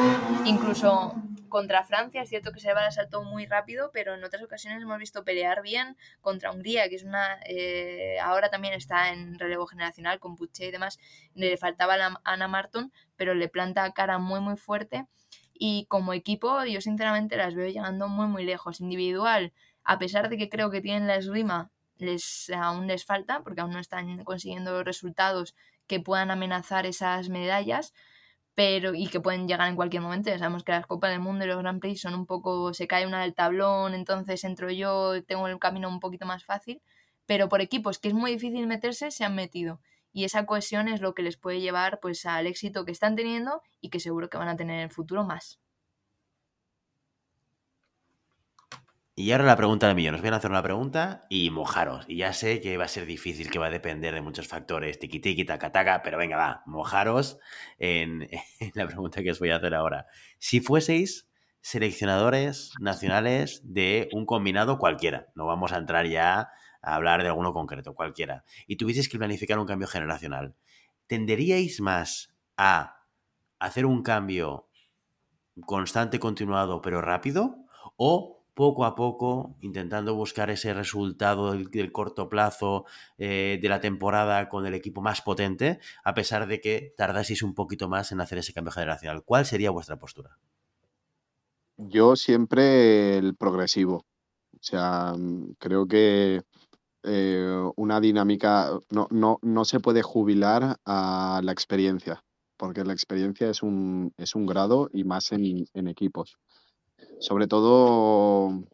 [0.45, 1.15] Incluso
[1.51, 4.81] contra Francia es cierto que se va el asalto muy rápido, pero en otras ocasiones
[4.81, 9.67] hemos visto pelear bien contra Hungría, que es una eh, ahora también está en relevo
[9.67, 10.97] generacional con Puche y demás.
[11.35, 15.05] Le faltaba a Ana Marton, pero le planta cara muy muy fuerte.
[15.53, 18.81] Y como equipo, yo sinceramente las veo llegando muy muy lejos.
[18.81, 23.61] Individual, a pesar de que creo que tienen la esgrima les, aún les falta, porque
[23.61, 25.55] aún no están consiguiendo resultados
[25.87, 27.93] que puedan amenazar esas medallas,
[28.61, 30.29] pero y que pueden llegar en cualquier momento.
[30.29, 32.85] Ya sabemos que las Copas del Mundo y los Grand Prix son un poco, se
[32.85, 36.79] cae una del tablón, entonces entro yo, tengo el camino un poquito más fácil,
[37.25, 39.81] pero por equipos que es muy difícil meterse, se han metido.
[40.13, 43.63] Y esa cohesión es lo que les puede llevar pues al éxito que están teniendo
[43.79, 45.59] y que seguro que van a tener en el futuro más.
[49.21, 50.15] Y ahora la pregunta del millón.
[50.15, 52.05] Os voy a hacer una pregunta y mojaros.
[52.07, 54.97] Y ya sé que va a ser difícil, que va a depender de muchos factores,
[54.97, 57.37] tiki tiki, taca taca, pero venga, va, mojaros
[57.77, 58.27] en,
[58.73, 60.07] la pregunta que os voy a hacer ahora.
[60.39, 61.29] Si fueseis
[61.61, 66.49] seleccionadores nacionales de un combinado cualquiera, no vamos a entrar ya
[66.81, 70.55] a hablar de alguno concreto, cualquiera, y tuvieseis que planificar un cambio generacional,
[71.05, 73.03] ¿tenderíais más a
[73.59, 74.67] hacer un cambio
[75.67, 77.57] constante, continuado, pero rápido?
[77.97, 82.85] ¿O poco a poco, intentando buscar ese resultado del, corto plazo
[83.17, 87.53] eh, de la temporada con el equipo más potente, a pesar de que tardaseis un
[87.53, 89.23] poquito más en hacer ese cambio generacional.
[89.23, 90.37] ¿Cuál sería vuestra postura?
[91.77, 94.05] Yo siempre el progresivo.
[94.53, 96.41] O sea, mm, creo que
[97.03, 102.23] eh, una dinámica no, no, no, se puede jubilar a la experiencia,
[102.57, 106.37] porque la experiencia es un, es un grado y más en, en equipos.
[107.21, 108.65] Sobre todo,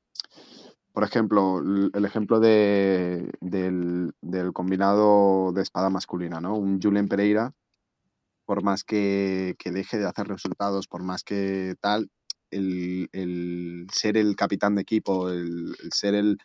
[0.94, 1.62] por ejemplo,
[1.94, 6.56] el ejemplo de, del, del, combinado de espada masculina, ¿no?
[6.56, 7.52] Un Julen Pereira,
[8.46, 12.10] por más que, que, deje de hacer resultados, por más que tal,
[12.50, 16.38] el, el ser el capitán de equipo, el, el ser el,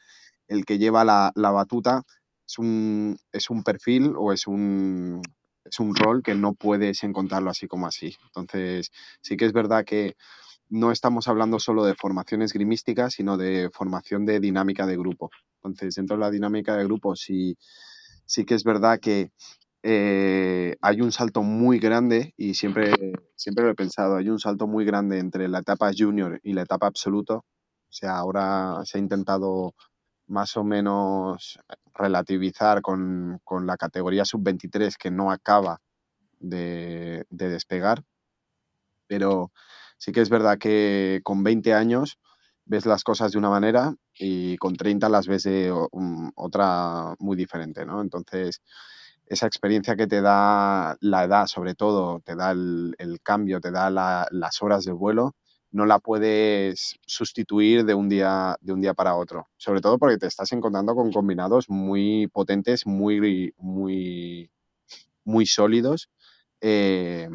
[0.48, 2.02] el, que lleva la, la batuta,
[2.44, 5.22] es un, es un perfil o es un,
[5.64, 8.16] es un rol que no puedes encontrarlo así como así.
[8.24, 8.90] Entonces,
[9.20, 10.16] sí que es verdad que
[10.72, 15.30] no estamos hablando solo de formación esgrimística, sino de formación de dinámica de grupo.
[15.56, 17.58] Entonces, dentro de la dinámica de grupo sí,
[18.24, 19.32] sí que es verdad que
[19.82, 22.94] eh, hay un salto muy grande, y siempre,
[23.36, 26.62] siempre lo he pensado, hay un salto muy grande entre la etapa junior y la
[26.62, 27.44] etapa absoluto.
[27.90, 29.74] O sea, ahora se ha intentado
[30.26, 31.58] más o menos
[31.92, 35.82] relativizar con, con la categoría sub-23 que no acaba
[36.38, 38.02] de, de despegar,
[39.06, 39.52] pero
[40.02, 42.18] Sí que es verdad que con 20 años
[42.64, 45.72] ves las cosas de una manera y con 30 las ves de
[46.34, 48.02] otra muy diferente, ¿no?
[48.02, 48.62] Entonces,
[49.26, 53.90] esa experiencia que te da la edad, sobre todo, te da el, cambio, te da
[53.90, 55.36] las horas de vuelo,
[55.70, 59.50] no la puedes sustituir de un día de un día para otro.
[59.56, 64.50] Sobre todo porque te estás encontrando con combinados muy potentes, muy, muy,
[65.22, 66.08] muy sólidos.
[66.60, 67.28] Eh,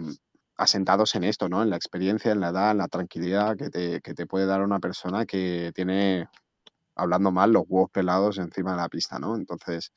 [0.57, 1.63] asentados en esto, ¿no?
[1.63, 4.63] En la experiencia, en la edad, en la tranquilidad que te, que te puede dar
[4.63, 6.27] una persona que tiene,
[6.95, 9.35] hablando mal, los huevos pelados encima de la pista, ¿no?
[9.35, 9.91] Entonces,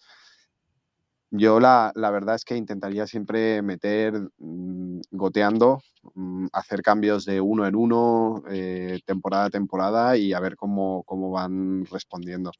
[1.33, 5.81] yo la, la verdad es que intentaría siempre meter mmm, goteando,
[6.15, 11.05] mmm, hacer cambios de uno en uno, eh, temporada a temporada y a ver cómo,
[11.05, 12.51] cómo van respondiendo.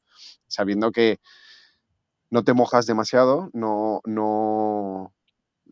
[0.47, 1.19] Sabiendo que
[2.31, 5.20] no te mojas demasiado, no, no, Mm,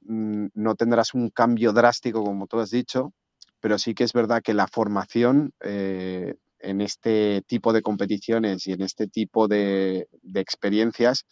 [0.09, 3.13] no tendrás un cambio drástico, como tú has dicho,
[3.59, 8.73] pero sí que es verdad que la formación eh, en este tipo de competiciones y
[8.73, 11.25] en este tipo de, experiencias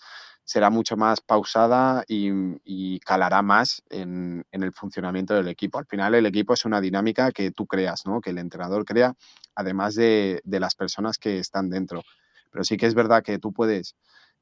[0.44, 5.80] será mucho más pausada y, calará más en, el funcionamiento del equipo.
[5.80, 8.22] Al final el equipo es una dinámica que tú creas, ¿no?
[8.22, 9.16] que el entrenador crea,
[9.56, 12.04] además de, de las personas que están dentro.
[12.52, 13.96] Pero sí que es verdad que tú puedes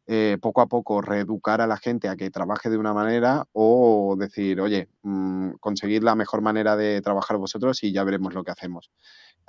[0.08, 4.16] eh, poco a poco reeducar a la gente a que trabaje de una manera o
[4.18, 8.52] decir, oye, mmm, conseguir la mejor manera de trabajar vosotros y ya veremos lo que
[8.52, 8.92] hacemos.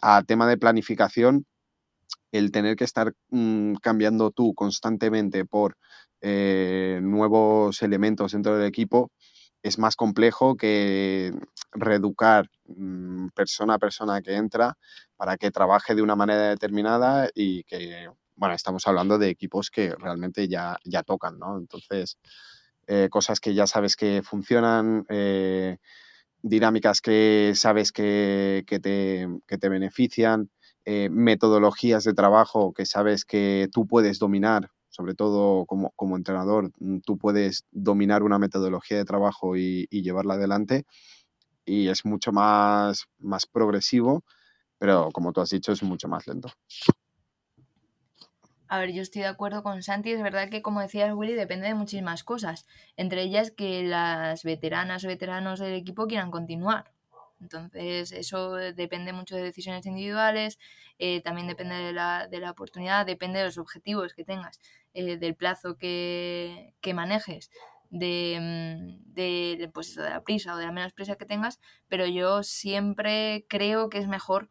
[0.01, 1.47] A tema de planificación,
[2.33, 5.77] el tener que estar mmm, cambiando tú constantemente por
[6.21, 9.11] eh, nuevos elementos dentro del equipo
[9.63, 11.33] es más complejo que
[11.73, 14.77] reeducar mmm, persona a persona que entra
[15.17, 19.95] para que trabaje de una manera determinada y que bueno, estamos hablando de equipos que
[19.97, 21.59] realmente ya, ya tocan, ¿no?
[21.59, 22.19] Entonces,
[22.87, 25.79] eh, cosas que ya sabes que funcionan, eh,
[26.43, 30.51] dinámicas que sabes que, que, te, que te, benefician,
[30.85, 36.71] eh, metodologías de trabajo que sabes que tú puedes dominar, sobre todo como, como entrenador,
[36.79, 40.85] mm, tú puedes dominar una metodología de trabajo y, y llevarla adelante
[41.67, 44.25] y es mucho más, más progresivo,
[44.79, 46.49] pero como tú has dicho, es mucho más lento.
[48.69, 50.11] A ver, yo estoy de acuerdo con Santi.
[50.11, 52.67] Es verdad que, como decías, Willy, depende de muchísimas cosas.
[52.97, 56.93] Entre ellas que las veteranas o veteranos del equipo quieran continuar.
[57.41, 60.59] Entonces, eso depende mucho de decisiones individuales,
[60.99, 64.59] eh, también depende de la, de la, oportunidad, depende de los objetivos que tengas,
[64.95, 67.51] eh, del plazo que, que manejes,
[67.91, 72.07] de, mm, de, pues de la prisa o de la menos prisa que tengas, pero
[72.07, 74.49] yo siempre creo que es mejor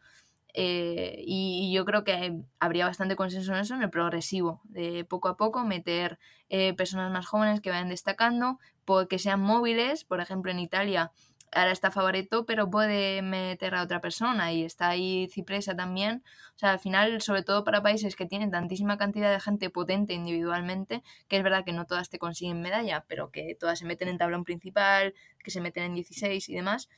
[0.57, 5.27] eh, y, yo creo que habría bastante consenso en eso, en el progresivo, de poco
[5.27, 6.17] a poco meter
[6.49, 8.59] eh, personas más jóvenes que vayan destacando,
[9.09, 11.11] que sean móviles, por ejemplo en Italia
[11.55, 16.23] ahora está Favaretto, pero puede meter a otra persona y está ahí Cipresa también.
[16.55, 20.13] O sea, al final, sobre todo para países que tienen tantísima cantidad de gente potente
[20.13, 24.09] individualmente, que es verdad que no todas te consiguen medalla, pero que todas se meten
[24.09, 25.13] en tablón principal,
[25.43, 26.89] que se meten en 16 y demás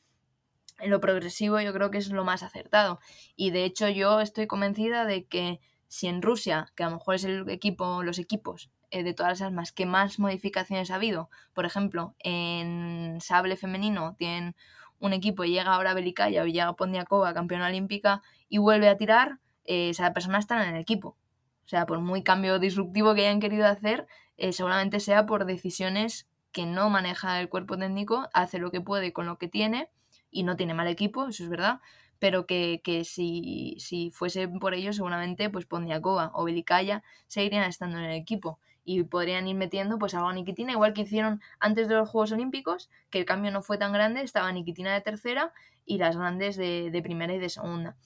[0.79, 2.99] en lo progresivo yo creo que es lo más acertado.
[3.35, 7.15] Y de hecho yo estoy convencida de que si en Rusia, que a lo mejor
[7.15, 11.29] es el equipo, los equipos eh, de todas las armas que más modificaciones ha habido.
[11.53, 14.55] Por ejemplo, en sable femenino tienen
[14.99, 19.39] un equipo y llega ahora Belicaya o llega Pondiakova, campeona olímpica, y vuelve a tirar,
[19.65, 21.17] eh, esa persona está en el equipo.
[21.65, 26.27] O sea, por muy cambio disruptivo que hayan querido hacer, eh, seguramente sea por decisiones
[26.51, 29.89] que no maneja el cuerpo técnico, hace lo que puede con lo que tiene
[30.31, 31.79] y no tiene mal equipo, eso es verdad,
[32.19, 37.97] pero que, que si, si, fuese por ello, seguramente pues Pondiakova o Belicaya seguirían estando
[37.97, 41.89] en el equipo y podrían ir metiendo pues algo a Nikitina, igual que hicieron antes
[41.89, 45.53] de los Juegos Olímpicos, que el cambio no fue tan grande, estaba Nikitina de tercera
[45.85, 47.97] y las grandes de, de primera y de segunda.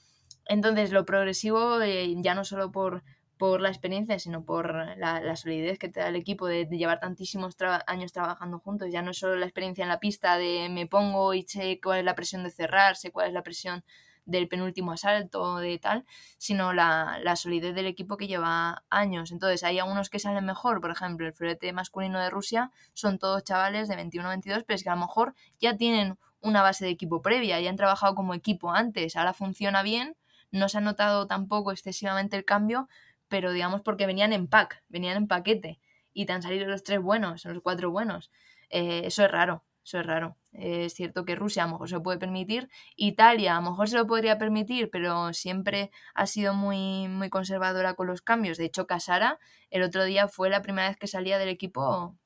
[0.45, 3.03] Entonces, lo progresivo, eh, ya no solo por,
[3.41, 7.55] por la experiencia, sino por la, solidez que te da el equipo de, llevar tantísimos
[7.55, 8.89] tra años trabajando juntos.
[8.91, 12.05] Ya no solo la experiencia en la pista de me pongo y sé cuál es
[12.05, 13.83] la presión de cerrar, sé cuál es la presión
[14.27, 16.05] del penúltimo asalto, de tal,
[16.37, 19.31] sino la, la, solidez del equipo que lleva años.
[19.31, 23.43] Entonces, hay algunos que salen mejor, por ejemplo, el florete masculino de Rusia son todos
[23.43, 27.23] chavales de 21-22, pero es que a lo mejor ya tienen una base de equipo
[27.23, 30.15] previa, ya han trabajado como equipo antes, ahora funciona bien,
[30.51, 32.89] no se ha notado tampoco excesivamente el cambio,
[33.31, 35.79] pero digamos porque venían en pack, venían en paquete
[36.11, 38.29] y te han salido los tres buenos, los cuatro buenos.
[38.69, 40.35] Eh, eso es raro, eso es raro.
[40.51, 43.87] Es cierto que Rusia a lo mejor se lo puede permitir, Italia a lo mejor
[43.87, 48.57] se lo podría permitir, pero siempre ha sido muy, muy conservadora con los cambios.
[48.57, 49.39] De hecho, Casara
[49.69, 52.17] el otro día fue la primera vez que salía del equipo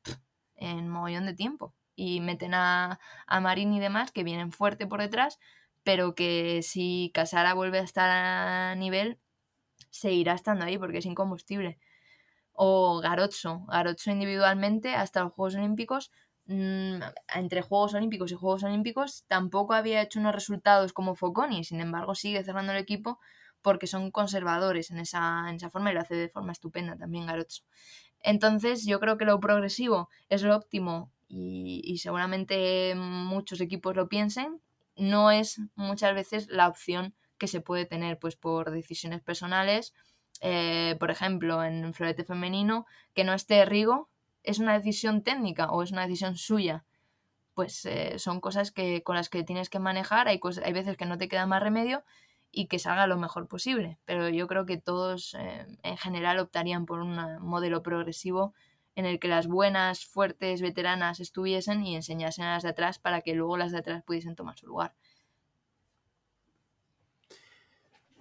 [0.56, 1.76] en mogollón de tiempo.
[1.96, 5.40] Y meten a, a Marín y demás, que vienen fuerte por detrás,
[5.84, 9.20] pero que si Casara vuelve a estar a nivel,
[9.96, 11.80] seguirá estando ahí porque es incombustible.
[12.54, 16.12] O Garotso, Garotso individualmente hasta los Juegos Olímpicos
[16.46, 17.00] mmm,
[17.36, 22.16] entre Juegos Olímpicos y Juegos Olímpicos tampoco había hecho unos resultados como Foconi, sin embargo
[22.16, 23.20] sigue cerrando el equipo
[23.62, 27.26] porque son conservadores en esa, en esa forma y lo hace de forma estupenda también
[27.26, 27.64] Garotso.
[28.22, 34.08] Entonces yo creo que lo progresivo es lo óptimo y, y seguramente muchos equipos lo
[34.08, 34.62] piensen,
[34.96, 39.94] no es muchas veces la opción que se puede tener pues por decisiones personales.
[40.42, 44.10] Eh, por ejemplo, en florete femenino, que no esté Rigo,
[44.44, 46.86] ¿es una decisión técnica o es una decisión suya?
[47.54, 50.98] Pues eh, son cosas que, con las que tienes que manejar, hay, cosas, hay veces
[50.98, 52.04] que no te queda más remedio
[52.52, 53.98] y que salga lo mejor posible.
[54.06, 58.54] Pero yo creo que todos eh, en general optarían por un modelo progresivo
[58.96, 63.22] en el que las buenas, fuertes, veteranas estuviesen y enseñasen a las de atrás para
[63.22, 64.96] que luego las de atrás pudiesen tomar su lugar.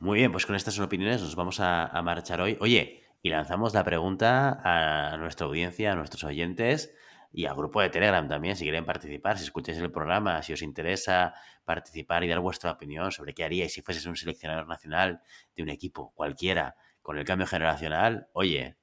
[0.04, 2.58] Muy bien, pues con estas opiniones nos vamos a, marchar hoy.
[2.60, 6.94] Oye, y lanzamos la pregunta a nuestra audiencia, a nuestros oyentes
[7.32, 10.60] y al grupo de Telegram también, si quieren participar, si escucháis el programa, si os
[10.60, 11.32] interesa
[11.64, 15.22] participar y dar vuestra opinión sobre qué haríais si fueses un seleccionador nacional
[15.56, 18.76] de un equipo cualquiera con el cambio generacional, oye,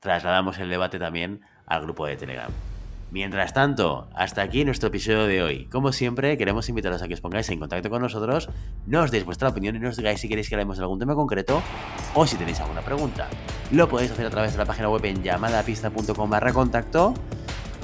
[0.00, 2.73] trasladamos el debate también al grupo de Telegram.
[3.14, 5.66] Mientras tanto, hasta aquí nuestro episodio de hoy.
[5.66, 8.48] Como siempre, queremos invitaros a que os pongáis en contacto con nosotros,
[8.86, 11.62] nos deis vuestra opinión y nos digáis si queréis que hablemos de algún tema concreto
[12.12, 13.28] o si tenéis alguna pregunta.
[13.70, 17.14] Lo podéis hacer a través de la página web en llamadapista.com barra contacto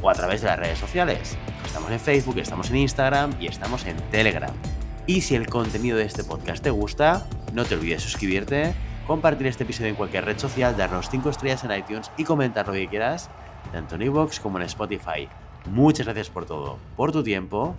[0.02, 1.38] o a través de las redes sociales.
[1.64, 4.52] Estamos en Facebook, estamos en Instagram y estamos en Telegram.
[5.06, 8.74] Y si el contenido de este podcast te gusta, no te olvides suscribirte,
[9.06, 12.72] compartir este episodio en cualquier red social, darnos 5 estrellas en iTunes y comentar lo
[12.72, 13.30] que quieras
[13.72, 15.28] tanto en iVoox como en Spotify.
[15.70, 17.74] Muchas gracias por todo, por tu tiempo,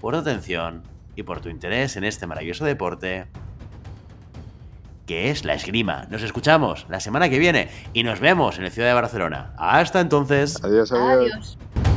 [0.00, 0.82] por tu atención
[1.16, 3.26] y por tu interés en este maravilloso deporte
[5.06, 6.06] que es la esgrima.
[6.08, 9.52] Nos escuchamos la semana que viene y nos vemos en el Ciudad de Barcelona.
[9.58, 10.62] Hasta entonces.
[10.62, 11.58] Adiós, adiós.
[11.74, 11.89] Adiós.